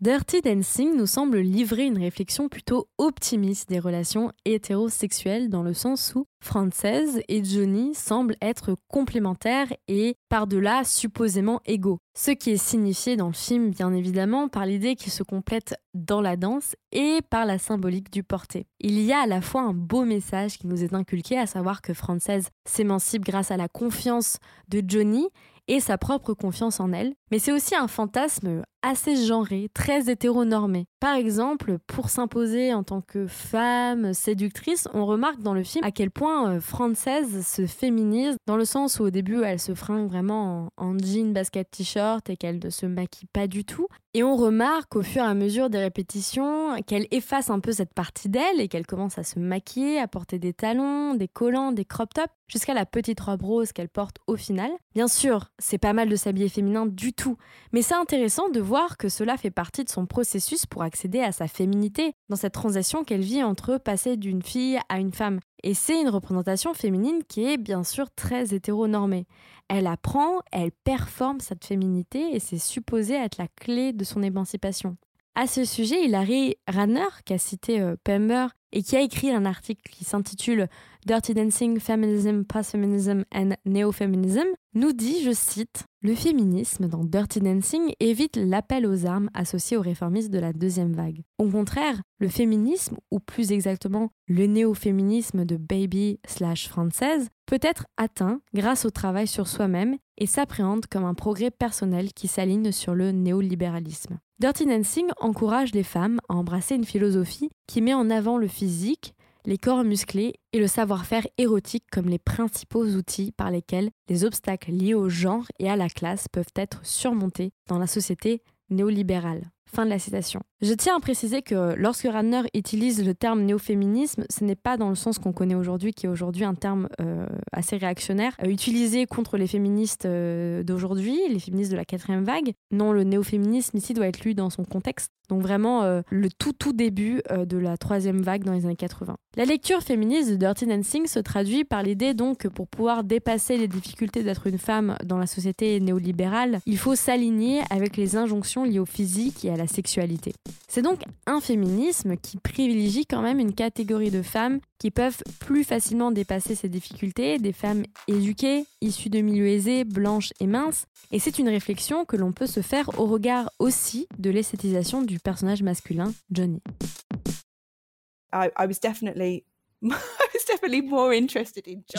Dirty 0.00 0.42
Dancing 0.42 0.96
nous 0.96 1.06
semble 1.06 1.38
livrer 1.38 1.86
une 1.86 1.98
réflexion 1.98 2.48
plutôt 2.48 2.88
optimiste 2.98 3.68
des 3.68 3.78
relations 3.78 4.32
hétérosexuelles 4.44 5.48
dans 5.48 5.62
le 5.62 5.72
sens 5.72 6.14
où 6.16 6.26
Frances 6.40 6.84
et 6.84 7.44
Johnny 7.44 7.94
semblent 7.94 8.36
être 8.42 8.76
complémentaires 8.88 9.72
et 9.86 10.16
par-delà 10.28 10.82
supposément 10.82 11.60
égaux. 11.64 12.00
Ce 12.18 12.32
qui 12.32 12.50
est 12.50 12.56
signifié 12.56 13.16
dans 13.16 13.28
le 13.28 13.32
film 13.32 13.70
bien 13.70 13.94
évidemment 13.94 14.48
par 14.48 14.66
l'idée 14.66 14.96
qu'ils 14.96 15.12
se 15.12 15.22
complètent 15.22 15.76
dans 15.94 16.20
la 16.20 16.36
danse 16.36 16.74
et 16.90 17.20
par 17.30 17.46
la 17.46 17.58
symbolique 17.58 18.12
du 18.12 18.24
porté. 18.24 18.66
Il 18.80 19.00
y 19.00 19.12
a 19.12 19.20
à 19.20 19.26
la 19.26 19.40
fois 19.40 19.62
un 19.62 19.74
beau 19.74 20.04
message 20.04 20.58
qui 20.58 20.66
nous 20.66 20.82
est 20.82 20.92
inculqué, 20.92 21.38
à 21.38 21.46
savoir 21.46 21.82
que 21.82 21.94
Frances 21.94 22.28
s'émancipe 22.66 23.24
grâce 23.24 23.52
à 23.52 23.56
la 23.56 23.68
confiance 23.68 24.38
de 24.68 24.82
Johnny 24.86 25.28
et 25.68 25.80
sa 25.80 25.98
propre 25.98 26.34
confiance 26.34 26.80
en 26.80 26.92
elle, 26.92 27.14
mais 27.30 27.38
c'est 27.38 27.52
aussi 27.52 27.74
un 27.74 27.88
fantasme 27.88 28.64
assez 28.84 29.16
genré, 29.16 29.70
très 29.72 30.10
hétéronormé. 30.10 30.86
Par 31.00 31.14
exemple, 31.14 31.78
pour 31.86 32.10
s'imposer 32.10 32.74
en 32.74 32.82
tant 32.82 33.00
que 33.00 33.26
femme 33.26 34.12
séductrice, 34.12 34.88
on 34.92 35.06
remarque 35.06 35.40
dans 35.40 35.54
le 35.54 35.62
film 35.62 35.84
à 35.84 35.90
quel 35.90 36.10
point 36.10 36.50
euh, 36.50 36.60
Frances 36.60 36.94
se 37.04 37.66
féminise, 37.66 38.36
dans 38.46 38.56
le 38.56 38.64
sens 38.64 39.00
où 39.00 39.04
au 39.04 39.10
début 39.10 39.42
elle 39.42 39.58
se 39.58 39.74
fringue 39.74 40.08
vraiment 40.08 40.70
en, 40.76 40.90
en 40.90 40.98
jean, 40.98 41.32
basket, 41.32 41.70
t-shirt 41.70 42.28
et 42.28 42.36
qu'elle 42.36 42.60
ne 42.62 42.70
se 42.70 42.86
maquille 42.86 43.28
pas 43.32 43.46
du 43.46 43.64
tout. 43.64 43.88
Et 44.16 44.22
on 44.22 44.36
remarque 44.36 44.94
au 44.94 45.02
fur 45.02 45.24
et 45.24 45.26
à 45.26 45.34
mesure 45.34 45.70
des 45.70 45.78
répétitions 45.78 46.80
qu'elle 46.86 47.08
efface 47.10 47.50
un 47.50 47.58
peu 47.58 47.72
cette 47.72 47.92
partie 47.94 48.28
d'elle 48.28 48.60
et 48.60 48.68
qu'elle 48.68 48.86
commence 48.86 49.18
à 49.18 49.24
se 49.24 49.40
maquiller, 49.40 49.98
à 49.98 50.06
porter 50.06 50.38
des 50.38 50.52
talons, 50.52 51.14
des 51.14 51.26
collants, 51.26 51.72
des 51.72 51.84
crop 51.84 52.14
tops, 52.14 52.32
jusqu'à 52.46 52.74
la 52.74 52.86
petite 52.86 53.18
robe 53.20 53.42
rose 53.42 53.72
qu'elle 53.72 53.88
porte 53.88 54.18
au 54.28 54.36
final. 54.36 54.70
Bien 54.94 55.08
sûr, 55.08 55.50
c'est 55.58 55.78
pas 55.78 55.92
mal 55.94 56.08
de 56.08 56.14
s'habiller 56.14 56.48
féminin 56.48 56.86
du 56.86 57.12
tout, 57.12 57.36
mais 57.72 57.82
c'est 57.82 57.94
intéressant 57.94 58.48
de 58.50 58.60
voir 58.60 58.73
que 58.96 59.08
cela 59.08 59.36
fait 59.36 59.50
partie 59.50 59.84
de 59.84 59.88
son 59.88 60.06
processus 60.06 60.66
pour 60.66 60.82
accéder 60.82 61.20
à 61.20 61.32
sa 61.32 61.48
féminité, 61.48 62.12
dans 62.28 62.36
cette 62.36 62.54
transition 62.54 63.04
qu'elle 63.04 63.20
vit 63.20 63.42
entre 63.42 63.78
passer 63.78 64.16
d'une 64.16 64.42
fille 64.42 64.78
à 64.88 64.98
une 64.98 65.12
femme. 65.12 65.40
Et 65.62 65.74
c'est 65.74 66.00
une 66.00 66.08
représentation 66.08 66.74
féminine 66.74 67.22
qui 67.28 67.46
est 67.46 67.56
bien 67.56 67.84
sûr 67.84 68.10
très 68.10 68.54
hétéronormée. 68.54 69.26
Elle 69.68 69.86
apprend, 69.86 70.40
elle 70.52 70.72
performe 70.72 71.40
cette 71.40 71.64
féminité 71.64 72.34
et 72.34 72.40
c'est 72.40 72.58
supposé 72.58 73.14
être 73.14 73.38
la 73.38 73.48
clé 73.48 73.92
de 73.92 74.04
son 74.04 74.22
émancipation. 74.22 74.96
À 75.36 75.46
ce 75.46 75.64
sujet, 75.64 76.04
Hilary 76.04 76.56
Radner, 76.68 77.08
qui 77.24 77.32
a 77.32 77.38
cité 77.38 77.80
euh, 77.80 77.96
Pember 78.04 78.46
et 78.72 78.82
qui 78.82 78.96
a 78.96 79.00
écrit 79.00 79.30
un 79.30 79.44
article 79.46 79.90
qui 79.90 80.04
s'intitule 80.04 80.68
Dirty 81.06 81.34
Dancing, 81.34 81.78
Feminism, 81.80 82.44
Post-Feminism 82.44 83.24
and 83.34 83.50
Neo-Feminism, 83.66 84.46
nous 84.72 84.94
dit, 84.94 85.22
je 85.22 85.32
cite, 85.32 85.84
Le 86.00 86.14
féminisme 86.14 86.88
dans 86.88 87.04
Dirty 87.04 87.40
Dancing 87.40 87.92
évite 88.00 88.36
l'appel 88.36 88.86
aux 88.86 89.04
armes 89.04 89.28
associé 89.34 89.76
aux 89.76 89.82
réformistes 89.82 90.30
de 90.30 90.38
la 90.38 90.54
deuxième 90.54 90.94
vague. 90.94 91.20
Au 91.38 91.50
contraire, 91.50 92.00
le 92.20 92.28
féminisme, 92.28 92.96
ou 93.10 93.20
plus 93.20 93.52
exactement 93.52 94.08
le 94.28 94.46
néo-féminisme 94.46 95.44
de 95.44 95.58
Baby 95.58 96.20
slash 96.26 96.68
française, 96.70 97.28
peut 97.44 97.60
être 97.60 97.84
atteint 97.98 98.40
grâce 98.54 98.86
au 98.86 98.90
travail 98.90 99.26
sur 99.26 99.46
soi-même 99.46 99.98
et 100.16 100.26
s'appréhende 100.26 100.86
comme 100.86 101.04
un 101.04 101.12
progrès 101.12 101.50
personnel 101.50 102.14
qui 102.14 102.28
s'aligne 102.28 102.72
sur 102.72 102.94
le 102.94 103.12
néolibéralisme. 103.12 104.18
Dirty 104.38 104.64
Dancing 104.64 105.08
encourage 105.20 105.74
les 105.74 105.82
femmes 105.82 106.18
à 106.30 106.34
embrasser 106.34 106.76
une 106.76 106.86
philosophie 106.86 107.50
qui 107.66 107.82
met 107.82 107.92
en 107.92 108.08
avant 108.08 108.38
le 108.38 108.48
physique, 108.48 109.14
les 109.46 109.58
corps 109.58 109.84
musclés 109.84 110.34
et 110.52 110.58
le 110.58 110.66
savoir-faire 110.66 111.26
érotique 111.38 111.84
comme 111.90 112.08
les 112.08 112.18
principaux 112.18 112.84
outils 112.84 113.32
par 113.32 113.50
lesquels 113.50 113.90
les 114.08 114.24
obstacles 114.24 114.72
liés 114.72 114.94
au 114.94 115.08
genre 115.08 115.44
et 115.58 115.70
à 115.70 115.76
la 115.76 115.88
classe 115.88 116.28
peuvent 116.28 116.44
être 116.56 116.84
surmontés 116.84 117.52
dans 117.68 117.78
la 117.78 117.86
société 117.86 118.42
néolibérale. 118.70 119.50
Fin 119.66 119.84
de 119.84 119.90
la 119.90 119.98
citation. 119.98 120.40
Je 120.60 120.72
tiens 120.72 120.96
à 120.96 121.00
préciser 121.00 121.42
que 121.42 121.74
lorsque 121.76 122.06
Radner 122.06 122.42
utilise 122.54 123.04
le 123.04 123.12
terme 123.12 123.42
néo-féminisme, 123.42 124.24
ce 124.30 124.44
n'est 124.44 124.54
pas 124.54 124.76
dans 124.76 124.88
le 124.88 124.94
sens 124.94 125.18
qu'on 125.18 125.32
connaît 125.32 125.56
aujourd'hui, 125.56 125.92
qui 125.92 126.06
est 126.06 126.08
aujourd'hui 126.08 126.44
un 126.44 126.54
terme 126.54 126.88
euh, 127.00 127.26
assez 127.50 127.76
réactionnaire, 127.76 128.36
euh, 128.44 128.48
utilisé 128.48 129.06
contre 129.06 129.36
les 129.36 129.48
féministes 129.48 130.04
euh, 130.04 130.62
d'aujourd'hui, 130.62 131.18
les 131.28 131.40
féministes 131.40 131.72
de 131.72 131.76
la 131.76 131.84
quatrième 131.84 132.24
vague. 132.24 132.52
Non, 132.70 132.92
le 132.92 133.02
néo-féminisme 133.02 133.76
ici 133.76 133.94
doit 133.94 134.06
être 134.06 134.24
lu 134.24 134.34
dans 134.34 134.50
son 134.50 134.64
contexte. 134.64 135.10
Donc 135.28 135.42
vraiment 135.42 136.02
le 136.10 136.28
tout 136.30 136.52
tout 136.52 136.72
début 136.72 137.22
de 137.30 137.58
la 137.58 137.76
troisième 137.76 138.22
vague 138.22 138.44
dans 138.44 138.52
les 138.52 138.64
années 138.64 138.76
80. 138.76 139.16
La 139.36 139.44
lecture 139.44 139.82
féministe 139.82 140.30
de 140.30 140.36
Dirty 140.36 140.66
Dancing 140.66 141.06
se 141.06 141.18
traduit 141.18 141.64
par 141.64 141.82
l'idée 141.82 142.14
donc 142.14 142.38
que 142.38 142.48
pour 142.48 142.68
pouvoir 142.68 143.02
dépasser 143.02 143.56
les 143.56 143.66
difficultés 143.66 144.22
d'être 144.22 144.46
une 144.46 144.58
femme 144.58 144.96
dans 145.04 145.18
la 145.18 145.26
société 145.26 145.80
néolibérale, 145.80 146.60
il 146.66 146.78
faut 146.78 146.94
s'aligner 146.94 147.62
avec 147.70 147.96
les 147.96 148.16
injonctions 148.16 148.64
liées 148.64 148.78
au 148.78 148.86
physique 148.86 149.44
et 149.44 149.50
à 149.50 149.56
la 149.56 149.66
sexualité. 149.66 150.34
C'est 150.68 150.82
donc 150.82 151.02
un 151.26 151.40
féminisme 151.40 152.16
qui 152.16 152.36
privilégie 152.38 153.06
quand 153.06 153.22
même 153.22 153.38
une 153.38 153.54
catégorie 153.54 154.10
de 154.10 154.22
femmes 154.22 154.60
qui 154.78 154.90
peuvent 154.90 155.22
plus 155.38 155.64
facilement 155.64 156.10
dépasser 156.10 156.54
ces 156.54 156.68
difficultés, 156.68 157.38
des 157.38 157.52
femmes 157.52 157.84
éduquées, 158.06 158.66
issues 158.80 159.08
de 159.08 159.20
milieux 159.20 159.48
aisés, 159.48 159.84
blanches 159.84 160.32
et 160.40 160.46
minces. 160.46 160.84
Et 161.10 161.18
c'est 161.18 161.38
une 161.38 161.48
réflexion 161.48 162.04
que 162.04 162.16
l'on 162.16 162.32
peut 162.32 162.46
se 162.46 162.60
faire 162.60 162.90
au 162.98 163.06
regard 163.06 163.50
aussi 163.58 164.06
de 164.18 164.30
l'esthétisation 164.30 165.02
du 165.02 165.13
personnage 165.20 165.62
masculin, 165.62 166.12
Johnny. 166.30 166.60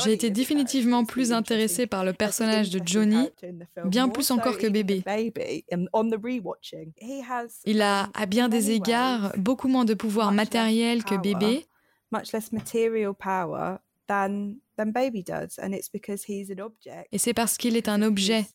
J'ai 0.04 0.14
été 0.14 0.30
définitivement 0.30 1.06
plus 1.06 1.32
intéressée 1.32 1.88
par 1.88 2.04
le 2.04 2.14
personnage 2.14 2.70
de 2.70 2.82
Johnny, 2.86 3.30
bien 3.86 4.10
plus 4.10 4.32
encore 4.32 4.58
que 4.58 4.68
bébé. 4.68 5.04
Il 7.66 7.82
a, 7.82 8.10
à 8.14 8.26
bien 8.26 8.50
des 8.50 8.72
égards, 8.72 9.34
beaucoup 9.38 9.68
moins 9.68 9.86
de 9.86 9.94
pouvoir 9.94 10.32
matériel 10.32 11.04
que 11.04 11.16
bébé. 11.16 11.66
Et 17.12 17.18
c'est 17.18 17.34
parce 17.34 17.58
qu'il 17.58 17.78
est 17.78 17.90
un 17.90 18.02
objet 18.02 18.46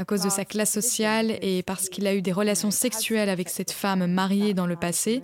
à 0.00 0.04
cause 0.06 0.22
de 0.22 0.30
sa 0.30 0.46
classe 0.46 0.72
sociale 0.72 1.38
et 1.42 1.62
parce 1.62 1.90
qu'il 1.90 2.06
a 2.06 2.14
eu 2.14 2.22
des 2.22 2.32
relations 2.32 2.70
sexuelles 2.70 3.28
avec 3.28 3.50
cette 3.50 3.70
femme 3.70 4.06
mariée 4.06 4.54
dans 4.54 4.66
le 4.66 4.76
passé, 4.76 5.22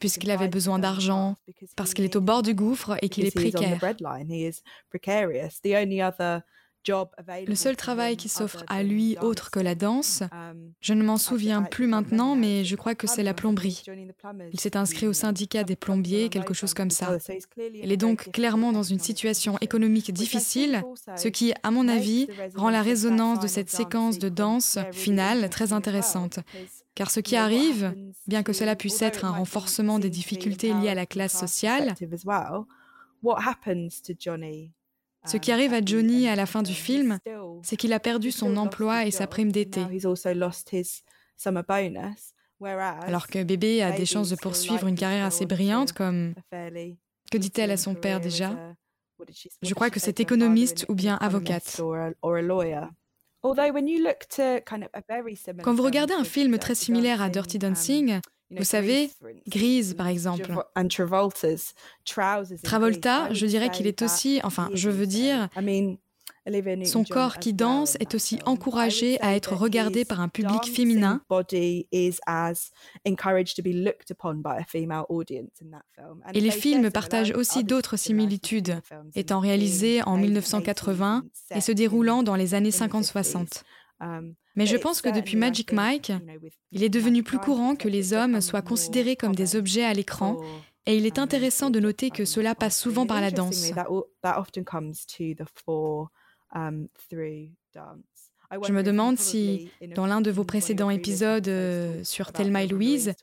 puisqu'il 0.00 0.30
avait 0.30 0.48
besoin 0.48 0.78
d'argent, 0.78 1.36
parce 1.76 1.92
qu'il 1.92 2.04
est 2.06 2.16
au 2.16 2.22
bord 2.22 2.42
du 2.42 2.54
gouffre 2.54 2.96
et 3.02 3.10
qu'il 3.10 3.26
est 3.26 3.30
précaire. 3.34 3.78
Le 6.88 7.54
seul 7.54 7.76
travail 7.76 8.16
qui 8.16 8.28
s'offre 8.28 8.64
à 8.66 8.82
lui 8.82 9.16
autre 9.20 9.50
que 9.50 9.60
la 9.60 9.74
danse, 9.74 10.22
je 10.80 10.94
ne 10.94 11.02
m'en 11.02 11.18
souviens 11.18 11.62
plus 11.62 11.86
maintenant, 11.86 12.36
mais 12.36 12.64
je 12.64 12.76
crois 12.76 12.94
que 12.94 13.06
c'est 13.06 13.22
la 13.22 13.34
plomberie. 13.34 13.82
Il 14.52 14.60
s'est 14.60 14.76
inscrit 14.76 15.06
au 15.06 15.12
syndicat 15.12 15.64
des 15.64 15.76
plombiers, 15.76 16.28
quelque 16.28 16.54
chose 16.54 16.74
comme 16.74 16.90
ça. 16.90 17.18
Il 17.74 17.92
est 17.92 17.96
donc 17.96 18.30
clairement 18.32 18.72
dans 18.72 18.82
une 18.82 18.98
situation 18.98 19.58
économique 19.60 20.12
difficile, 20.12 20.82
ce 21.16 21.28
qui, 21.28 21.52
à 21.62 21.70
mon 21.70 21.88
avis, 21.88 22.28
rend 22.54 22.70
la 22.70 22.82
résonance 22.82 23.40
de 23.40 23.46
cette 23.46 23.70
séquence 23.70 24.18
de 24.18 24.28
danse 24.28 24.78
finale 24.92 25.50
très 25.50 25.72
intéressante. 25.72 26.40
Car 26.94 27.10
ce 27.10 27.20
qui 27.20 27.36
arrive, 27.36 27.94
bien 28.26 28.42
que 28.42 28.52
cela 28.52 28.74
puisse 28.76 29.00
être 29.02 29.24
un 29.24 29.30
renforcement 29.30 29.98
des 29.98 30.10
difficultés 30.10 30.72
liées 30.74 30.88
à 30.88 30.94
la 30.94 31.06
classe 31.06 31.38
sociale, 31.38 31.94
ce 35.26 35.36
qui 35.36 35.52
arrive 35.52 35.74
à 35.74 35.80
Johnny 35.84 36.28
à 36.28 36.36
la 36.36 36.46
fin 36.46 36.62
du 36.62 36.74
film, 36.74 37.18
c'est 37.62 37.76
qu'il 37.76 37.92
a 37.92 38.00
perdu 38.00 38.30
son 38.30 38.56
emploi 38.56 39.06
et 39.06 39.10
sa 39.10 39.26
prime 39.26 39.52
d'été. 39.52 39.82
Alors 42.62 43.26
que 43.28 43.42
bébé 43.42 43.82
a 43.82 43.92
des 43.92 44.06
chances 44.06 44.30
de 44.30 44.36
poursuivre 44.36 44.86
une 44.86 44.96
carrière 44.96 45.24
assez 45.24 45.46
brillante 45.46 45.92
comme... 45.92 46.34
Que 47.30 47.38
dit-elle 47.38 47.70
à 47.70 47.76
son 47.76 47.94
père 47.94 48.20
déjà? 48.20 48.74
Je 49.62 49.74
crois 49.74 49.90
que 49.90 50.00
c'est 50.00 50.20
économiste 50.20 50.86
ou 50.88 50.94
bien 50.94 51.16
avocate. 51.16 51.80
Quand 53.42 53.54
vous 55.74 55.82
regardez 55.82 56.14
un 56.14 56.24
film 56.24 56.58
très 56.58 56.74
similaire 56.74 57.22
à 57.22 57.30
Dirty 57.30 57.58
Dancing, 57.58 58.20
vous 58.50 58.64
savez, 58.64 59.10
Grise, 59.46 59.94
par 59.94 60.08
exemple. 60.08 60.52
Travolta, 62.62 63.32
je 63.32 63.46
dirais 63.46 63.70
qu'il 63.70 63.86
est 63.86 64.02
aussi, 64.02 64.40
enfin, 64.42 64.70
je 64.74 64.90
veux 64.90 65.06
dire, 65.06 65.48
son 66.84 67.04
corps 67.04 67.38
qui 67.38 67.52
danse 67.52 67.96
est 68.00 68.14
aussi 68.14 68.38
encouragé 68.46 69.20
à 69.20 69.36
être 69.36 69.54
regardé 69.54 70.04
par 70.04 70.20
un 70.20 70.28
public 70.28 70.64
féminin. 70.64 71.20
Et 76.34 76.40
les 76.40 76.50
films 76.50 76.90
partagent 76.90 77.32
aussi 77.32 77.62
d'autres 77.62 77.96
similitudes, 77.96 78.80
étant 79.14 79.40
réalisés 79.40 80.02
en 80.02 80.16
1980 80.16 81.24
et 81.54 81.60
se 81.60 81.72
déroulant 81.72 82.22
dans 82.22 82.36
les 82.36 82.54
années 82.54 82.70
50-60. 82.70 83.62
Mais 84.56 84.66
je 84.66 84.76
pense 84.76 85.00
que 85.00 85.08
depuis 85.08 85.36
Magic 85.36 85.72
Mike, 85.72 86.12
il 86.72 86.82
est 86.82 86.88
devenu 86.88 87.22
plus 87.22 87.38
courant 87.38 87.76
que 87.76 87.88
les 87.88 88.12
hommes 88.12 88.40
soient 88.40 88.62
considérés 88.62 89.16
comme 89.16 89.34
des 89.34 89.56
objets 89.56 89.84
à 89.84 89.92
l'écran 89.94 90.38
et 90.86 90.96
il 90.96 91.06
est 91.06 91.18
intéressant 91.18 91.70
de 91.70 91.80
noter 91.80 92.10
que 92.10 92.24
cela 92.24 92.54
passe 92.54 92.78
souvent 92.78 93.06
par 93.06 93.20
la 93.20 93.30
danse. 93.30 93.70
Je 98.66 98.72
me 98.72 98.82
demande 98.82 99.16
si, 99.16 99.70
dans 99.94 100.06
l'un 100.06 100.20
de 100.20 100.30
vos 100.32 100.42
précédents 100.42 100.90
épisodes 100.90 101.46
euh, 101.46 102.02
sur 102.02 102.32
Thelma 102.32 102.64
et 102.64 102.66
Louise, 102.66 103.14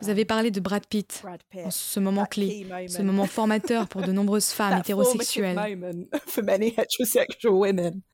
vous 0.00 0.08
avez 0.08 0.24
parlé 0.24 0.50
de 0.50 0.58
Brad 0.60 0.86
Pitt, 0.86 1.22
en 1.64 1.70
ce 1.70 2.00
moment 2.00 2.24
clé, 2.24 2.66
ce 2.88 3.02
moment 3.02 3.26
formateur 3.26 3.88
pour 3.88 4.00
de 4.00 4.12
nombreuses 4.12 4.48
femmes 4.52 4.78
hétérosexuelles. 4.78 5.58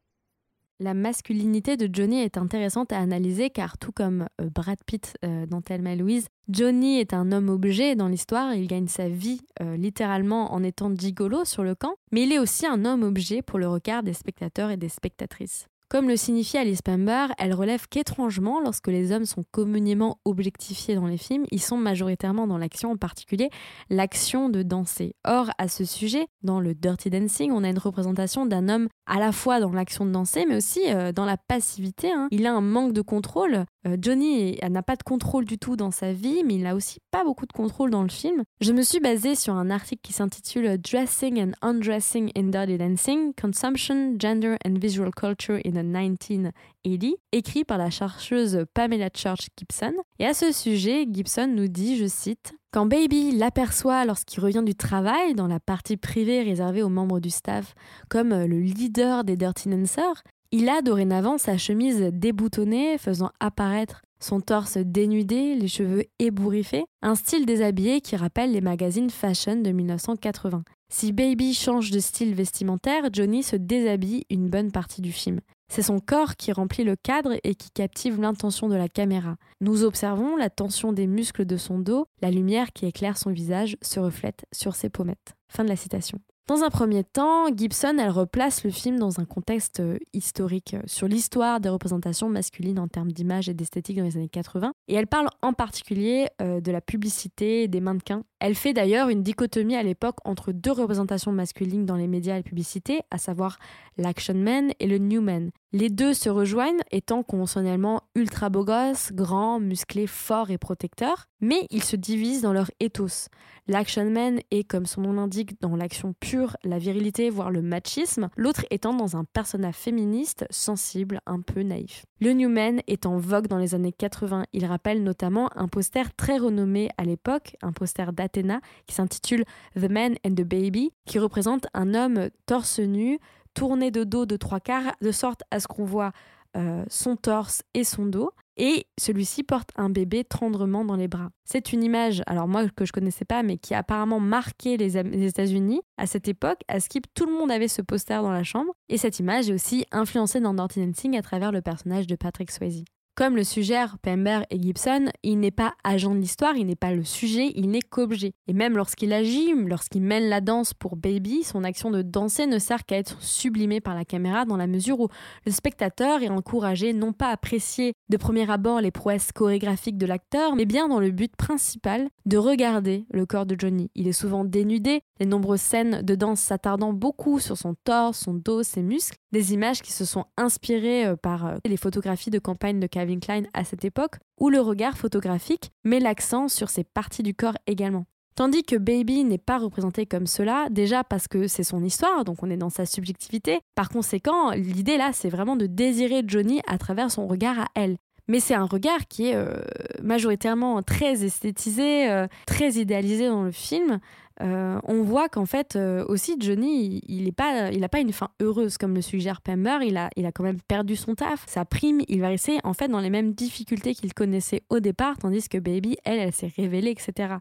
La 0.78 0.92
masculinité 0.92 1.78
de 1.78 1.88
Johnny 1.90 2.20
est 2.20 2.36
intéressante 2.36 2.92
à 2.92 2.98
analyser 2.98 3.48
car 3.48 3.78
tout 3.78 3.92
comme 3.92 4.26
euh, 4.42 4.50
Brad 4.54 4.76
Pitt 4.84 5.14
euh, 5.24 5.46
dans 5.46 5.62
Thelma 5.62 5.96
Louise, 5.96 6.28
Johnny 6.50 7.00
est 7.00 7.14
un 7.14 7.32
homme 7.32 7.48
objet 7.48 7.96
dans 7.96 8.08
l'histoire, 8.08 8.52
il 8.52 8.66
gagne 8.66 8.86
sa 8.86 9.08
vie 9.08 9.40
euh, 9.62 9.78
littéralement 9.78 10.52
en 10.52 10.62
étant 10.62 10.94
gigolo 10.94 11.46
sur 11.46 11.64
le 11.64 11.74
camp, 11.74 11.94
mais 12.12 12.24
il 12.24 12.32
est 12.32 12.38
aussi 12.38 12.66
un 12.66 12.84
homme 12.84 13.04
objet 13.04 13.40
pour 13.40 13.58
le 13.58 13.68
regard 13.68 14.02
des 14.02 14.12
spectateurs 14.12 14.70
et 14.70 14.76
des 14.76 14.90
spectatrices. 14.90 15.66
Comme 15.88 16.09
le 16.09 16.16
signifie 16.16 16.59
Alice 16.59 16.83
Pember, 16.83 17.29
elle 17.38 17.55
relève 17.55 17.87
qu'étrangement, 17.88 18.61
lorsque 18.61 18.88
les 18.88 19.12
hommes 19.12 19.25
sont 19.25 19.44
communément 19.53 20.18
objectifiés 20.25 20.96
dans 20.96 21.07
les 21.07 21.16
films, 21.16 21.44
ils 21.53 21.62
sont 21.62 21.77
majoritairement 21.77 22.49
dans 22.49 22.59
l'action, 22.59 22.90
en 22.90 22.96
particulier 22.96 23.51
l'action 23.88 24.49
de 24.49 24.64
danser. 24.64 25.14
Or, 25.25 25.51
à 25.59 25.68
ce 25.68 25.85
sujet, 25.85 26.27
dans 26.42 26.59
le 26.59 26.75
Dirty 26.75 27.09
Dancing, 27.09 27.53
on 27.53 27.62
a 27.62 27.68
une 27.68 27.79
représentation 27.79 28.46
d'un 28.46 28.68
homme 28.68 28.88
à 29.07 29.20
la 29.20 29.31
fois 29.31 29.61
dans 29.61 29.70
l'action 29.70 30.05
de 30.05 30.11
danser, 30.11 30.44
mais 30.49 30.57
aussi 30.57 30.81
euh, 30.92 31.12
dans 31.12 31.25
la 31.25 31.37
passivité. 31.37 32.11
Hein. 32.11 32.27
Il 32.33 32.46
a 32.46 32.53
un 32.53 32.61
manque 32.61 32.92
de 32.92 33.03
contrôle 33.03 33.64
Johnny 34.01 34.59
n'a 34.68 34.83
pas 34.83 34.96
de 34.96 35.03
contrôle 35.03 35.44
du 35.44 35.59
tout 35.59 35.77
dans 35.77 35.90
sa 35.90 36.12
vie, 36.12 36.42
mais 36.44 36.55
il 36.55 36.62
n'a 36.62 36.75
aussi 36.75 36.99
pas 37.11 37.25
beaucoup 37.25 37.46
de 37.46 37.53
contrôle 37.53 37.90
dans 37.90 38.03
le 38.03 38.09
film. 38.09 38.42
Je 38.61 38.72
me 38.72 38.83
suis 38.83 39.01
basée 39.01 39.35
sur 39.35 39.55
un 39.55 39.70
article 39.70 40.01
qui 40.03 40.12
s'intitule 40.12 40.79
Dressing 40.79 41.42
and 41.42 41.53
Undressing 41.62 42.31
in 42.37 42.44
Dirty 42.44 42.79
Dancing, 42.79 43.33
Consumption, 43.40 44.14
Gender 44.18 44.57
and 44.66 44.75
Visual 44.81 45.11
Culture 45.11 45.61
in 45.64 45.70
the 45.70 45.85
1980, 45.85 47.14
écrit 47.33 47.64
par 47.64 47.79
la 47.79 47.90
chercheuse 47.90 48.64
Pamela 48.75 49.11
Church 49.14 49.49
Gibson. 49.57 49.94
Et 50.18 50.27
à 50.27 50.35
ce 50.35 50.53
sujet, 50.53 51.07
Gibson 51.11 51.46
nous 51.49 51.68
dit, 51.68 51.96
je 51.96 52.07
cite, 52.07 52.55
quand 52.72 52.87
Baby 52.87 53.33
l'aperçoit 53.33 54.05
lorsqu'il 54.05 54.42
revient 54.42 54.62
du 54.64 54.75
travail, 54.75 55.35
dans 55.35 55.46
la 55.46 55.61
partie 55.61 55.96
privée 55.96 56.42
réservée 56.42 56.83
aux 56.83 56.90
membres 56.90 57.20
du 57.20 57.31
staff, 57.31 57.75
comme 58.11 58.31
le 58.31 58.61
leader 58.61 59.25
des 59.25 59.37
Dirty 59.37 59.70
Dancers, 59.70 60.22
il 60.56 60.70
a 60.70 60.80
dorénavant 60.80 61.36
sa 61.36 61.58
chemise 61.58 62.08
déboutonnée, 62.14 62.96
faisant 62.96 63.30
apparaître 63.40 64.00
son 64.20 64.40
torse 64.40 64.78
dénudé, 64.78 65.54
les 65.54 65.68
cheveux 65.68 66.04
ébouriffés, 66.18 66.86
un 67.02 67.14
style 67.14 67.44
déshabillé 67.44 68.00
qui 68.00 68.16
rappelle 68.16 68.52
les 68.52 68.62
magazines 68.62 69.10
fashion 69.10 69.56
de 69.56 69.70
1980. 69.70 70.64
Si 70.90 71.12
Baby 71.12 71.52
change 71.52 71.90
de 71.90 71.98
style 71.98 72.34
vestimentaire, 72.34 73.10
Johnny 73.12 73.42
se 73.42 73.56
déshabille 73.56 74.24
une 74.30 74.48
bonne 74.48 74.72
partie 74.72 75.02
du 75.02 75.12
film. 75.12 75.40
C'est 75.68 75.82
son 75.82 75.98
corps 75.98 76.36
qui 76.36 76.52
remplit 76.52 76.84
le 76.84 76.96
cadre 76.96 77.34
et 77.44 77.54
qui 77.54 77.68
captive 77.70 78.18
l'intention 78.18 78.70
de 78.70 78.76
la 78.76 78.88
caméra. 78.88 79.36
Nous 79.60 79.84
observons 79.84 80.36
la 80.36 80.48
tension 80.48 80.94
des 80.94 81.06
muscles 81.06 81.44
de 81.44 81.58
son 81.58 81.78
dos, 81.78 82.06
la 82.22 82.30
lumière 82.30 82.72
qui 82.72 82.86
éclaire 82.86 83.18
son 83.18 83.30
visage 83.30 83.76
se 83.82 84.00
reflète 84.00 84.46
sur 84.52 84.74
ses 84.74 84.88
pommettes. 84.88 85.34
Fin 85.48 85.64
de 85.64 85.68
la 85.68 85.76
citation. 85.76 86.18
Dans 86.48 86.62
un 86.62 86.70
premier 86.70 87.02
temps, 87.02 87.48
Gibson, 87.48 87.96
elle 87.98 88.11
replace 88.11 88.62
le 88.62 88.70
film 88.70 89.00
dans 89.00 89.18
un 89.18 89.24
contexte 89.24 89.80
euh, 89.80 89.98
historique 90.12 90.74
euh, 90.74 90.82
sur 90.87 91.09
l'histoire 91.09 91.59
des 91.59 91.68
représentations 91.68 92.28
masculines 92.28 92.78
en 92.78 92.87
termes 92.87 93.11
d'image 93.11 93.48
et 93.48 93.54
d'esthétique 93.54 93.96
dans 93.96 94.04
les 94.04 94.16
années 94.16 94.28
80. 94.28 94.72
Et 94.87 94.94
elle 94.94 95.09
parle 95.09 95.26
en 95.42 95.52
particulier 95.52 96.28
euh, 96.40 96.61
de 96.61 96.70
la 96.70 96.80
publicité 96.80 97.64
et 97.64 97.68
des 97.68 97.80
mannequins. 97.80 98.22
Elle 98.38 98.54
fait 98.54 98.74
d'ailleurs 98.74 99.09
une 99.09 99.24
dichotomie 99.24 99.74
à 99.74 99.82
l'époque 99.82 100.18
entre 100.24 100.52
deux 100.52 100.70
représentations 100.70 101.32
masculines 101.32 101.85
dans 101.85 101.96
les 101.96 102.06
médias 102.06 102.38
et 102.38 102.44
publicités, 102.44 103.00
à 103.11 103.18
savoir 103.18 103.59
l'action 103.96 104.35
man 104.35 104.70
et 104.78 104.87
le 104.87 104.98
new 104.98 105.22
man. 105.22 105.50
Les 105.72 105.90
deux 105.90 106.14
se 106.14 106.28
rejoignent 106.28 106.82
étant 106.90 107.22
conventionnellement 107.22 108.02
ultra 108.14 108.50
beaux 108.50 108.64
gosses, 108.64 109.12
grands, 109.12 109.59
musclés, 109.59 110.06
forts 110.06 110.50
et 110.50 110.59
protecteurs, 110.59 111.26
mais 111.40 111.66
ils 111.70 111.82
se 111.82 111.96
divisent 111.96 112.42
dans 112.42 112.52
leur 112.52 112.70
ethos. 112.78 113.28
L'action 113.68 114.09
man 114.09 114.38
est, 114.50 114.64
comme 114.64 114.87
son 114.87 115.02
nom 115.02 115.12
l'indique, 115.12 115.61
dans 115.61 115.74
l'action 115.74 116.14
pure, 116.20 116.36
la 116.64 116.79
virilité, 116.79 117.31
voire 117.31 117.51
le 117.51 117.62
machisme, 117.62 118.29
l'autre 118.37 118.64
étant 118.70 118.94
dans 118.94 119.16
un 119.16 119.25
personnage 119.25 119.75
féministe, 119.75 120.46
sensible, 120.51 121.20
un 121.27 121.40
peu 121.40 121.62
naïf. 121.62 122.05
Le 122.20 122.33
New 122.33 122.49
Man 122.49 122.81
est 122.87 123.07
en 123.07 123.18
vogue 123.18 123.46
dans 123.46 123.59
les 123.59 123.75
années 123.75 123.92
80. 123.92 124.44
Il 124.53 124.64
rappelle 124.66 125.03
notamment 125.03 125.51
un 125.57 125.68
poster 125.68 126.14
très 126.14 126.38
renommé 126.38 126.90
à 126.99 127.05
l'époque, 127.05 127.57
un 127.62 127.72
poster 127.72 128.12
d'Athéna 128.12 128.61
qui 128.87 128.94
s'intitule 128.94 129.44
The 129.75 129.90
Man 129.90 130.16
and 130.27 130.35
the 130.35 130.44
Baby, 130.44 130.92
qui 131.05 131.18
représente 131.18 131.66
un 131.75 131.94
homme 131.94 132.31
torse 132.46 132.81
nu, 132.81 133.18
tourné 133.55 133.90
de 133.90 134.05
dos 134.05 134.27
de 134.27 134.37
trois 134.37 134.61
quarts, 134.61 134.94
de 135.01 135.12
sorte 135.12 135.42
à 135.51 135.61
ce 135.61 135.66
qu'on 135.66 135.85
voit 135.85 136.12
euh, 136.57 136.85
son 136.88 137.16
torse 137.16 137.62
et 137.75 137.85
son 137.85 138.07
dos 138.07 138.31
et 138.56 138.86
celui-ci 138.98 139.42
porte 139.42 139.70
un 139.76 139.90
bébé 139.90 140.24
tendrement 140.24 140.84
dans 140.84 140.96
les 140.96 141.08
bras. 141.08 141.30
C'est 141.44 141.72
une 141.72 141.82
image, 141.82 142.22
alors 142.26 142.48
moi 142.48 142.68
que 142.68 142.84
je 142.84 142.92
connaissais 142.92 143.24
pas, 143.24 143.42
mais 143.42 143.58
qui 143.58 143.74
apparemment 143.74 144.20
marqué 144.20 144.76
les, 144.76 144.96
États-Unis 144.96 145.82
à 145.96 146.06
cette 146.06 146.28
époque. 146.28 146.60
À 146.68 146.80
Skip, 146.80 147.06
tout 147.14 147.26
le 147.26 147.32
monde 147.32 147.50
avait 147.50 147.68
ce 147.68 147.82
poster 147.82 148.22
dans 148.22 148.32
la 148.32 148.44
chambre, 148.44 148.72
et 148.88 148.98
cette 148.98 149.18
image 149.18 149.50
est 149.50 149.54
aussi 149.54 149.84
influencée 149.92 150.40
dans 150.40 150.54
Dirty 150.54 150.84
Dancing 150.84 151.16
à 151.16 151.22
travers 151.22 151.52
le 151.52 151.62
personnage 151.62 152.06
de 152.06 152.16
Patrick 152.16 152.50
Swayze. 152.50 152.84
Comme 153.16 153.35
le 153.35 153.44
suggèrent 153.44 153.96
Pember 154.02 154.40
et 154.50 154.61
Gibson, 154.61 155.07
il 155.22 155.40
n'est 155.40 155.50
pas 155.50 155.72
agent 155.85 156.14
de 156.14 156.20
l'histoire, 156.20 156.55
il 156.55 156.66
n'est 156.66 156.76
pas 156.76 156.92
le 156.92 157.02
sujet, 157.02 157.50
il 157.55 157.70
n'est 157.70 157.81
qu'objet. 157.81 158.35
Et 158.46 158.52
même 158.52 158.76
lorsqu'il 158.76 159.11
agit, 159.14 159.55
lorsqu'il 159.55 160.02
mène 160.02 160.29
la 160.29 160.42
danse 160.42 160.74
pour 160.74 160.96
Baby, 160.96 161.42
son 161.42 161.64
action 161.64 161.90
de 161.90 162.02
danser 162.02 162.46
ne 162.46 162.59
sert 162.59 162.85
qu'à 162.85 162.98
être 162.98 163.22
sublimée 163.22 163.81
par 163.81 163.94
la 163.94 164.05
caméra 164.05 164.44
dans 164.44 164.59
la 164.59 164.66
mesure 164.66 165.00
où 165.00 165.09
le 165.46 165.50
spectateur 165.50 166.22
est 166.22 166.29
encouragé 166.29 166.92
non 166.92 167.14
pas 167.14 167.29
à 167.29 167.33
apprécier 167.33 167.94
de 168.11 168.18
premier 168.18 168.50
abord 168.50 168.83
les 168.83 168.90
prouesses 168.90 169.33
chorégraphiques 169.33 169.96
de 169.96 170.05
l'acteur, 170.05 170.55
mais 170.55 170.66
bien 170.66 170.87
dans 170.87 171.00
le 171.00 171.11
but 171.11 171.35
principal 171.37 172.11
de 172.26 172.37
regarder 172.37 173.07
le 173.11 173.24
corps 173.24 173.46
de 173.46 173.57
Johnny. 173.59 173.90
Il 173.94 174.09
est 174.09 174.12
souvent 174.12 174.44
dénudé, 174.44 175.00
les 175.20 175.26
nombreuses 175.26 175.62
scènes 175.62 176.02
de 176.02 176.14
danse 176.16 176.40
s'attardant 176.40 176.92
beaucoup 176.92 177.40
sur 177.40 177.57
son 177.57 177.74
torse, 177.83 178.18
son 178.18 178.35
dos, 178.35 178.62
ses 178.62 178.83
muscles, 178.83 179.16
des 179.33 179.55
images 179.55 179.81
qui 179.81 179.92
se 179.92 180.05
sont 180.05 180.26
inspirées 180.37 181.07
euh, 181.07 181.16
par 181.16 181.46
euh, 181.46 181.57
les 181.64 181.76
photographies 181.76 182.31
de 182.31 182.38
campagne 182.38 182.81
de 182.81 182.87
Klein 183.20 183.44
à 183.54 183.64
cette 183.64 183.84
époque, 183.84 184.16
où 184.38 184.50
le 184.50 184.60
regard 184.60 184.96
photographique 184.96 185.70
met 185.84 186.00
l'accent 186.00 186.48
sur 186.48 186.68
ces 186.68 186.84
parties 186.84 187.22
du 187.22 187.34
corps 187.34 187.56
également. 187.66 188.04
Tandis 188.34 188.64
que 188.64 188.76
Baby 188.76 189.24
n'est 189.24 189.38
pas 189.38 189.56
représenté 189.56 190.04
comme 190.04 190.26
cela, 190.26 190.66
déjà 190.70 191.04
parce 191.04 191.26
que 191.26 191.48
c'est 191.48 191.62
son 191.62 191.82
histoire, 191.82 192.24
donc 192.24 192.42
on 192.42 192.50
est 192.50 192.58
dans 192.58 192.68
sa 192.68 192.84
subjectivité. 192.84 193.60
Par 193.74 193.88
conséquent, 193.88 194.50
l'idée 194.50 194.98
là, 194.98 195.10
c'est 195.14 195.30
vraiment 195.30 195.56
de 195.56 195.66
désirer 195.66 196.22
Johnny 196.26 196.60
à 196.66 196.76
travers 196.76 197.10
son 197.10 197.26
regard 197.26 197.60
à 197.60 197.68
elle. 197.74 197.96
Mais 198.28 198.40
c'est 198.40 198.54
un 198.54 198.66
regard 198.66 199.06
qui 199.08 199.28
est 199.28 199.36
euh, 199.36 199.62
majoritairement 200.02 200.82
très 200.82 201.24
esthétisé, 201.24 202.26
très 202.46 202.72
idéalisé 202.72 203.28
dans 203.28 203.44
le 203.44 203.52
film, 203.52 204.00
euh, 204.42 204.79
on 204.85 205.03
voit 205.03 205.29
qu'en 205.29 205.46
fait 205.46 205.77
euh, 205.77 206.05
aussi 206.09 206.37
Johnny 206.38 207.01
il 207.09 207.25
n'a 207.25 207.33
pas 207.33 207.88
pas 207.88 208.01
une 208.01 208.12
fin 208.12 208.29
heureuse 208.40 208.77
comme 208.77 208.94
le 208.94 209.01
suggère 209.01 209.40
Pember 209.40 209.79
il 209.83 209.96
a 209.96 210.11
il 210.16 210.27
a 210.27 210.33
quand 210.33 210.42
même 210.42 210.61
perdu 210.68 210.94
son 210.96 211.14
taf 211.14 211.44
sa 211.46 211.64
prime. 211.64 212.03
Il 212.09 212.20
va 212.20 212.29
rester 212.29 212.59
en 212.64 212.75
fait 212.75 212.88
dans 212.88 213.01
les 213.01 213.11
mêmes 213.11 213.33
difficultés 213.33 213.94
qu'il 213.94 214.12
connaissait 214.12 214.62
au 214.68 214.81
départ 214.81 215.16
tandis 215.16 215.49
que 215.49 215.59
Baby 215.59 215.96
elle 216.05 216.18
elle 216.18 216.33
s'est 216.33 216.53
révélée 216.55 216.90
etc 216.90 217.37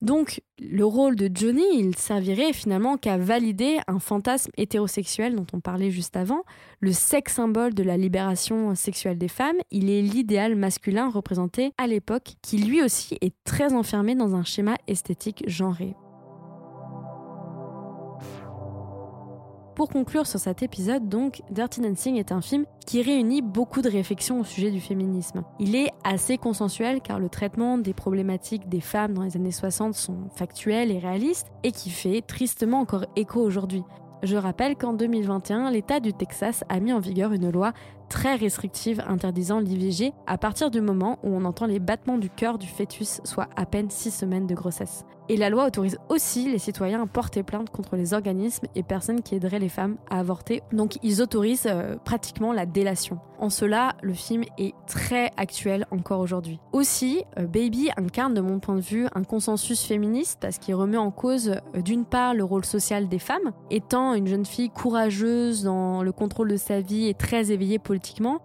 donc 0.00 0.40
le 0.60 0.84
rôle 0.84 1.16
de 1.16 1.28
Johnny 1.32 1.64
il 1.74 1.96
servirait 1.96 2.52
finalement 2.52 2.96
qu'à 2.96 3.18
valider 3.18 3.78
un 3.88 3.98
fantasme 3.98 4.52
hétérosexuel 4.56 5.34
dont 5.34 5.46
on 5.52 5.60
parlait 5.60 5.90
juste 5.90 6.16
avant. 6.16 6.42
Le 6.80 6.92
sexe 6.92 7.34
symbole 7.34 7.74
de 7.74 7.82
la 7.82 7.96
libération 7.96 8.74
sexuelle 8.74 9.18
des 9.18 9.28
femmes 9.28 9.56
il 9.70 9.90
est 9.90 10.02
l'idéal 10.02 10.54
masculin 10.54 11.10
représenté 11.10 11.72
à 11.78 11.86
l'époque 11.86 12.34
qui 12.42 12.58
lui 12.58 12.82
aussi 12.82 13.18
est 13.20 13.34
très 13.44 13.74
enfermé 13.74 14.14
dans 14.14 14.36
un 14.36 14.44
schéma 14.44 14.76
esthétique 14.86 15.42
genré 15.48 15.96
Pour 19.78 19.90
conclure 19.90 20.26
sur 20.26 20.40
cet 20.40 20.64
épisode, 20.64 21.08
donc, 21.08 21.40
Dirty 21.52 21.80
Dancing 21.80 22.16
est 22.16 22.32
un 22.32 22.40
film 22.40 22.64
qui 22.84 23.00
réunit 23.00 23.42
beaucoup 23.42 23.80
de 23.80 23.88
réflexions 23.88 24.40
au 24.40 24.44
sujet 24.44 24.72
du 24.72 24.80
féminisme. 24.80 25.44
Il 25.60 25.76
est 25.76 25.92
assez 26.02 26.36
consensuel 26.36 27.00
car 27.00 27.20
le 27.20 27.28
traitement 27.28 27.78
des 27.78 27.94
problématiques 27.94 28.68
des 28.68 28.80
femmes 28.80 29.14
dans 29.14 29.22
les 29.22 29.36
années 29.36 29.52
60 29.52 29.94
sont 29.94 30.30
factuels 30.34 30.90
et 30.90 30.98
réalistes 30.98 31.46
et 31.62 31.70
qui 31.70 31.90
fait 31.90 32.22
tristement 32.22 32.80
encore 32.80 33.06
écho 33.14 33.40
aujourd'hui. 33.40 33.84
Je 34.24 34.34
rappelle 34.34 34.74
qu'en 34.74 34.94
2021, 34.94 35.70
l'État 35.70 36.00
du 36.00 36.12
Texas 36.12 36.64
a 36.68 36.80
mis 36.80 36.92
en 36.92 36.98
vigueur 36.98 37.32
une 37.32 37.48
loi 37.48 37.72
très 38.08 38.36
restrictive 38.36 39.02
interdisant 39.06 39.60
l'IVG 39.60 40.12
à 40.26 40.38
partir 40.38 40.70
du 40.70 40.80
moment 40.80 41.18
où 41.22 41.28
on 41.28 41.44
entend 41.44 41.66
les 41.66 41.80
battements 41.80 42.18
du 42.18 42.30
cœur 42.30 42.58
du 42.58 42.66
fœtus, 42.66 43.20
soit 43.24 43.48
à 43.56 43.66
peine 43.66 43.90
six 43.90 44.10
semaines 44.10 44.46
de 44.46 44.54
grossesse. 44.54 45.04
Et 45.30 45.36
la 45.36 45.50
loi 45.50 45.66
autorise 45.66 45.98
aussi 46.08 46.50
les 46.50 46.58
citoyens 46.58 47.02
à 47.02 47.06
porter 47.06 47.42
plainte 47.42 47.68
contre 47.68 47.96
les 47.96 48.14
organismes 48.14 48.66
et 48.74 48.82
personnes 48.82 49.20
qui 49.20 49.34
aideraient 49.34 49.58
les 49.58 49.68
femmes 49.68 49.98
à 50.08 50.20
avorter. 50.20 50.62
Donc 50.72 50.98
ils 51.02 51.20
autorisent 51.20 51.66
euh, 51.66 51.96
pratiquement 52.02 52.54
la 52.54 52.64
délation. 52.64 53.18
En 53.38 53.50
cela, 53.50 53.94
le 54.02 54.14
film 54.14 54.42
est 54.56 54.74
très 54.86 55.30
actuel 55.36 55.86
encore 55.90 56.20
aujourd'hui. 56.20 56.58
Aussi, 56.72 57.24
euh, 57.38 57.46
Baby 57.46 57.90
incarne 57.98 58.32
de 58.32 58.40
mon 58.40 58.58
point 58.58 58.74
de 58.76 58.80
vue 58.80 59.06
un 59.14 59.22
consensus 59.22 59.84
féministe 59.84 60.38
parce 60.40 60.58
qu'il 60.58 60.74
remet 60.74 60.96
en 60.96 61.10
cause 61.10 61.50
euh, 61.76 61.82
d'une 61.82 62.06
part 62.06 62.32
le 62.32 62.42
rôle 62.42 62.64
social 62.64 63.06
des 63.06 63.18
femmes, 63.18 63.52
étant 63.70 64.14
une 64.14 64.26
jeune 64.26 64.46
fille 64.46 64.70
courageuse 64.70 65.62
dans 65.62 66.02
le 66.02 66.10
contrôle 66.10 66.48
de 66.48 66.56
sa 66.56 66.80
vie 66.80 67.06
et 67.06 67.14
très 67.14 67.52
éveillée 67.52 67.78
politiquement 67.78 67.97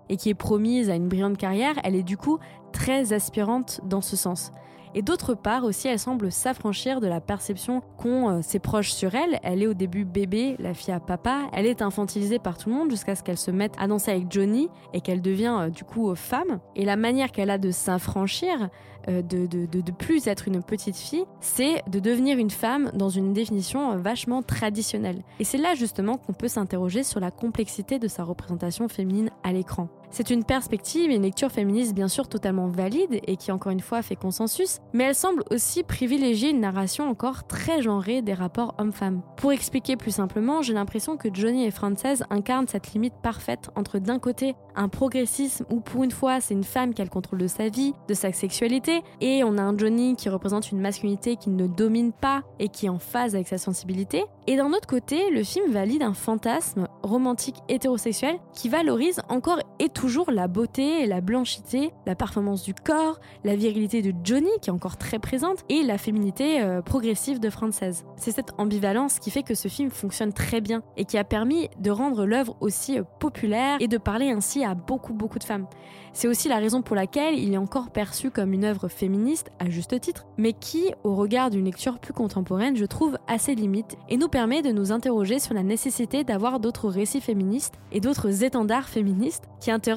et 0.10 0.18
qui 0.18 0.30
est 0.30 0.36
promise 0.36 0.90
à 0.90 0.96
une 0.96 1.08
brillante 1.08 1.38
carrière, 1.38 1.76
elle 1.84 1.96
est 1.96 2.04
du 2.04 2.18
coup 2.18 2.40
très 2.74 3.14
aspirante 3.14 3.80
dans 3.86 4.02
ce 4.02 4.18
sens. 4.18 4.52
Et 4.96 5.02
d'autre 5.02 5.34
part 5.34 5.64
aussi, 5.64 5.88
elle 5.88 5.98
semble 5.98 6.32
s'affranchir 6.32 7.02
de 7.02 7.08
la 7.08 7.20
perception 7.20 7.82
qu'ont 7.98 8.30
euh, 8.30 8.40
ses 8.44 8.60
proches 8.60 8.92
sur 8.92 9.16
elle. 9.16 9.40
Elle 9.42 9.64
est 9.64 9.68
au 9.68 9.74
début 9.74 10.06
bébé, 10.06 10.56
la 10.60 10.74
fille 10.74 10.94
à 10.94 11.00
papa. 11.00 11.50
Elle 11.52 11.66
est 11.66 11.82
infantilisée 11.82 12.38
par 12.38 12.58
tout 12.58 12.70
le 12.70 12.76
monde 12.76 12.92
jusqu'à 12.92 13.16
ce 13.16 13.24
qu'elle 13.24 13.38
se 13.38 13.50
mette 13.50 13.74
à 13.80 13.88
danser 13.88 14.12
avec 14.12 14.32
Johnny 14.32 14.70
et 14.94 15.02
qu'elle 15.02 15.22
devient 15.22 15.58
euh, 15.60 15.70
du 15.70 15.84
coup 15.84 16.14
femme. 16.16 16.60
Et 16.76 16.86
la 16.86 16.96
manière 16.96 17.32
qu'elle 17.32 17.50
a 17.50 17.58
de 17.58 17.72
s'affranchir, 17.72 18.70
euh, 19.10 19.24
de, 19.24 19.48
de, 19.48 19.66
de, 19.66 19.82
de, 19.82 19.92
plus 19.92 20.28
être 20.28 20.48
une 20.48 20.62
petite 20.62 20.98
fille, 20.98 21.26
c'est 21.42 21.82
de 21.90 22.00
devenir 22.00 22.38
une 22.38 22.52
femme 22.52 22.92
dans 22.94 23.10
une 23.10 23.34
définition 23.34 23.98
vachement 23.98 24.44
traditionnelle. 24.44 25.24
Et 25.40 25.44
c'est 25.44 25.58
là 25.58 25.74
justement 25.74 26.18
qu'on 26.18 26.34
peut 26.34 26.48
s'interroger 26.48 27.02
sur 27.02 27.20
la 27.20 27.32
complexité 27.32 27.98
de 27.98 28.08
sa 28.08 28.24
représentation 28.24 28.88
féminine 28.88 29.32
à 29.44 29.54
l'écran. 29.54 29.90
C'est 30.16 30.30
une 30.30 30.44
perspective 30.44 31.10
et 31.10 31.16
une 31.16 31.24
lecture 31.24 31.52
féministe 31.52 31.96
bien 31.96 32.08
sûr 32.08 32.28
totalement 32.28 32.68
valide 32.68 33.20
et 33.26 33.36
qui 33.36 33.52
encore 33.52 33.72
une 33.72 33.80
fois 33.80 34.04
fait 34.04 34.16
consensus, 34.16 34.78
mais 34.94 35.06
elle 35.06 35.16
semble 35.16 35.44
aussi 35.50 35.82
privilégier 35.82 36.52
une 36.52 36.60
narration 36.60 37.10
encore 37.10 37.48
très 37.48 37.82
genrée 37.82 38.22
des 38.22 38.36
rapports 38.36 38.76
hommes-femmes. 38.78 39.24
Pour 39.38 39.52
expliquer 39.54 39.98
plus 39.98 40.12
simplement, 40.12 40.62
j'ai 40.62 40.74
l'impression 40.74 41.18
que 41.18 41.30
Johnny 41.34 41.66
et 41.66 41.72
Frances 41.72 42.22
incarnent 42.30 42.68
cette 42.68 42.94
limite 42.94 43.16
parfaite 43.24 43.72
entre 43.76 43.98
d'un 43.98 44.20
côté 44.20 44.56
un 44.76 44.88
progressisme 44.88 45.66
où 45.72 45.80
pour 45.80 46.04
une 46.04 46.12
fois 46.12 46.40
c'est 46.42 46.54
une 46.54 46.64
femme 46.64 46.94
qui 46.94 47.02
a 47.02 47.06
le 47.06 47.10
contrôle 47.10 47.40
de 47.40 47.48
sa 47.48 47.70
vie, 47.70 47.94
de 48.08 48.14
sa 48.14 48.32
sexualité, 48.32 49.02
et 49.20 49.44
on 49.44 49.58
a 49.58 49.64
un 49.64 49.76
Johnny 49.76 50.16
qui 50.16 50.30
représente 50.30 50.72
une 50.72 50.80
masculinité 50.80 51.38
qui 51.38 51.50
ne 51.50 51.66
domine 51.66 52.12
pas 52.12 52.44
et 52.60 52.70
qui 52.70 52.86
est 52.86 52.90
en 52.90 53.00
phase 53.00 53.34
avec 53.34 53.48
sa 53.48 53.58
sensibilité. 53.58 54.26
Et 54.46 54.58
d'un 54.58 54.74
autre 54.74 54.88
côté, 54.88 55.32
le 55.32 55.44
film 55.44 55.72
valide 55.72 56.04
un 56.04 56.14
fantasme 56.14 56.88
romantique 57.02 57.56
hétérosexuel 57.68 58.36
qui 58.54 58.70
valorise 58.70 59.22
encore 59.30 59.60
et 59.80 59.90
toujours 60.04 60.32
la 60.32 60.50
beauté, 60.50 61.06
la 61.06 61.22
blanchité, 61.22 61.94
la 62.06 62.14
performance 62.14 62.62
du 62.62 62.74
corps, 62.74 63.22
la 63.46 63.56
virilité 63.56 64.02
de 64.02 64.14
Johnny 64.22 64.50
qui 64.62 64.70
est 64.70 64.74
encore 64.74 64.98
très 64.98 65.18
présente 65.18 65.64
et 65.70 65.82
la 65.82 65.98
féminité 65.98 66.62
euh, 66.62 66.82
progressive 66.82 67.40
de 67.40 67.50
Frances. 67.50 68.04
C'est 68.18 68.32
cette 68.32 68.52
ambivalence 68.58 69.20
qui 69.20 69.32
fait 69.32 69.44
que 69.44 69.56
ce 69.56 69.70
film 69.70 69.92
fonctionne 69.92 70.34
très 70.34 70.60
bien 70.60 70.84
et 70.98 71.06
qui 71.06 71.18
a 71.18 71.24
permis 71.24 71.70
de 71.80 71.90
rendre 71.90 72.26
l'œuvre 72.26 72.58
aussi 72.60 73.00
euh, 73.00 73.04
populaire 73.22 73.78
et 73.80 73.88
de 73.88 73.98
parler 73.98 74.30
ainsi 74.30 74.66
à 74.66 74.76
beaucoup 74.76 75.14
beaucoup 75.14 75.40
de 75.40 75.46
femmes. 75.46 75.68
C'est 76.12 76.28
aussi 76.28 76.50
la 76.50 76.58
raison 76.58 76.82
pour 76.82 76.98
laquelle 76.98 77.40
il 77.40 77.54
est 77.54 77.58
encore 77.58 77.90
perçu 77.90 78.30
comme 78.30 78.54
une 78.54 78.66
œuvre 78.66 78.88
féministe, 78.88 79.52
à 79.58 79.70
juste 79.70 80.00
titre, 80.00 80.28
mais 80.38 80.54
qui, 80.54 80.94
au 81.04 81.16
regard 81.16 81.50
d'une 81.50 81.66
lecture 81.66 81.98
plus 81.98 82.14
contemporaine, 82.14 82.76
je 82.76 82.86
trouve 82.86 83.18
assez 83.28 83.56
limite 83.56 83.98
et 84.10 84.18
nous 84.18 84.28
permet 84.28 84.62
de 84.62 84.72
nous 84.72 84.92
interroger 84.92 85.40
sur 85.40 85.56
la 85.56 85.64
nécessité 85.64 86.24
d'avoir 86.24 86.60
d'autres 86.60 86.90
récits 86.90 87.20
féministes 87.20 87.80
et 87.92 88.00
d'autres 88.00 88.44
étendards 88.44 88.90
féministes 88.90 89.46
qui 89.60 89.72
interrogent 89.72 89.93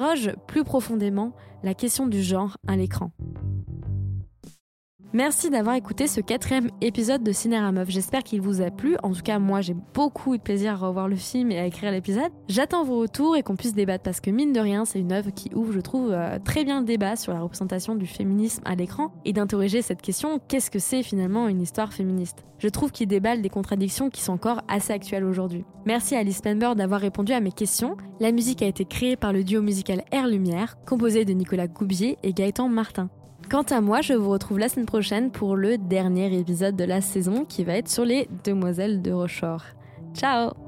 plus 0.47 0.63
profondément 0.63 1.33
la 1.63 1.73
question 1.73 2.07
du 2.07 2.21
genre 2.21 2.57
à 2.67 2.75
l'écran. 2.75 3.11
Merci 5.13 5.49
d'avoir 5.49 5.75
écouté 5.75 6.05
ce 6.05 6.19
quatrième 6.19 6.69
épisode 6.81 7.23
de 7.23 7.31
Cinéra 7.31 7.71
Meuf. 7.71 7.89
J'espère 7.89 8.23
qu'il 8.23 8.41
vous 8.41 8.61
a 8.61 8.69
plu. 8.69 8.97
En 9.03 9.13
tout 9.13 9.21
cas, 9.21 9.39
moi, 9.39 9.61
j'ai 9.61 9.75
beaucoup 9.93 10.33
eu 10.33 10.37
de 10.37 10.43
plaisir 10.43 10.73
à 10.73 10.75
revoir 10.75 11.07
le 11.07 11.15
film 11.15 11.49
et 11.49 11.57
à 11.57 11.65
écrire 11.65 11.91
l'épisode. 11.91 12.29
J'attends 12.49 12.83
vos 12.83 12.99
retours 12.99 13.37
et 13.37 13.41
qu'on 13.41 13.55
puisse 13.55 13.73
débattre 13.73 14.03
parce 14.03 14.19
que 14.19 14.29
mine 14.29 14.51
de 14.51 14.59
rien, 14.59 14.83
c'est 14.83 14.99
une 14.99 15.13
œuvre 15.13 15.31
qui 15.31 15.49
ouvre, 15.55 15.71
je 15.71 15.79
trouve, 15.79 16.11
euh, 16.11 16.39
très 16.43 16.65
bien 16.65 16.81
le 16.81 16.85
débat 16.85 17.15
sur 17.15 17.33
la 17.33 17.39
représentation 17.39 17.95
du 17.95 18.05
féminisme 18.05 18.61
à 18.65 18.75
l'écran 18.75 19.13
et 19.23 19.31
d'interroger 19.31 19.81
cette 19.81 20.01
question 20.01 20.41
qu'est-ce 20.45 20.69
que 20.69 20.79
c'est 20.79 21.03
finalement 21.03 21.47
une 21.47 21.61
histoire 21.61 21.93
féministe? 21.93 22.43
Je 22.59 22.67
trouve 22.67 22.91
qu'il 22.91 23.07
déballe 23.07 23.41
des 23.41 23.49
contradictions 23.49 24.09
qui 24.09 24.21
sont 24.21 24.33
encore 24.33 24.61
assez 24.67 24.91
actuelles 24.91 25.23
aujourd'hui. 25.23 25.63
Merci 25.85 26.15
à 26.15 26.19
Alice 26.19 26.41
Penber 26.41 26.73
d'avoir 26.75 26.99
répondu 26.99 27.31
à 27.31 27.39
mes 27.39 27.51
questions. 27.53 27.95
La 28.19 28.33
musique 28.33 28.61
a 28.61 28.67
été 28.67 28.83
créée 28.83 29.15
par 29.15 29.31
le 29.31 29.45
duo 29.45 29.61
musical 29.61 30.03
Air 30.11 30.27
Lumière, 30.27 30.75
composé 30.85 31.23
de 31.23 31.31
Nicolas 31.31 31.67
Goubier 31.67 32.17
et 32.23 32.33
Gaëtan 32.33 32.67
Martin. 32.67 33.09
Quant 33.49 33.63
à 33.63 33.79
moi, 33.79 34.01
je 34.01 34.13
vous 34.13 34.29
retrouve 34.29 34.59
la 34.59 34.67
semaine 34.67 34.85
prochaine 34.85 35.31
pour 35.31 35.55
le 35.55 35.77
dernier 35.77 36.37
épisode 36.37 36.75
de 36.75 36.83
la 36.83 36.99
saison 36.99 37.45
qui 37.45 37.63
va 37.63 37.77
être 37.77 37.89
sur 37.89 38.03
les 38.03 38.27
demoiselles 38.43 39.01
de 39.01 39.11
Rochefort. 39.11 39.63
Ciao 40.13 40.66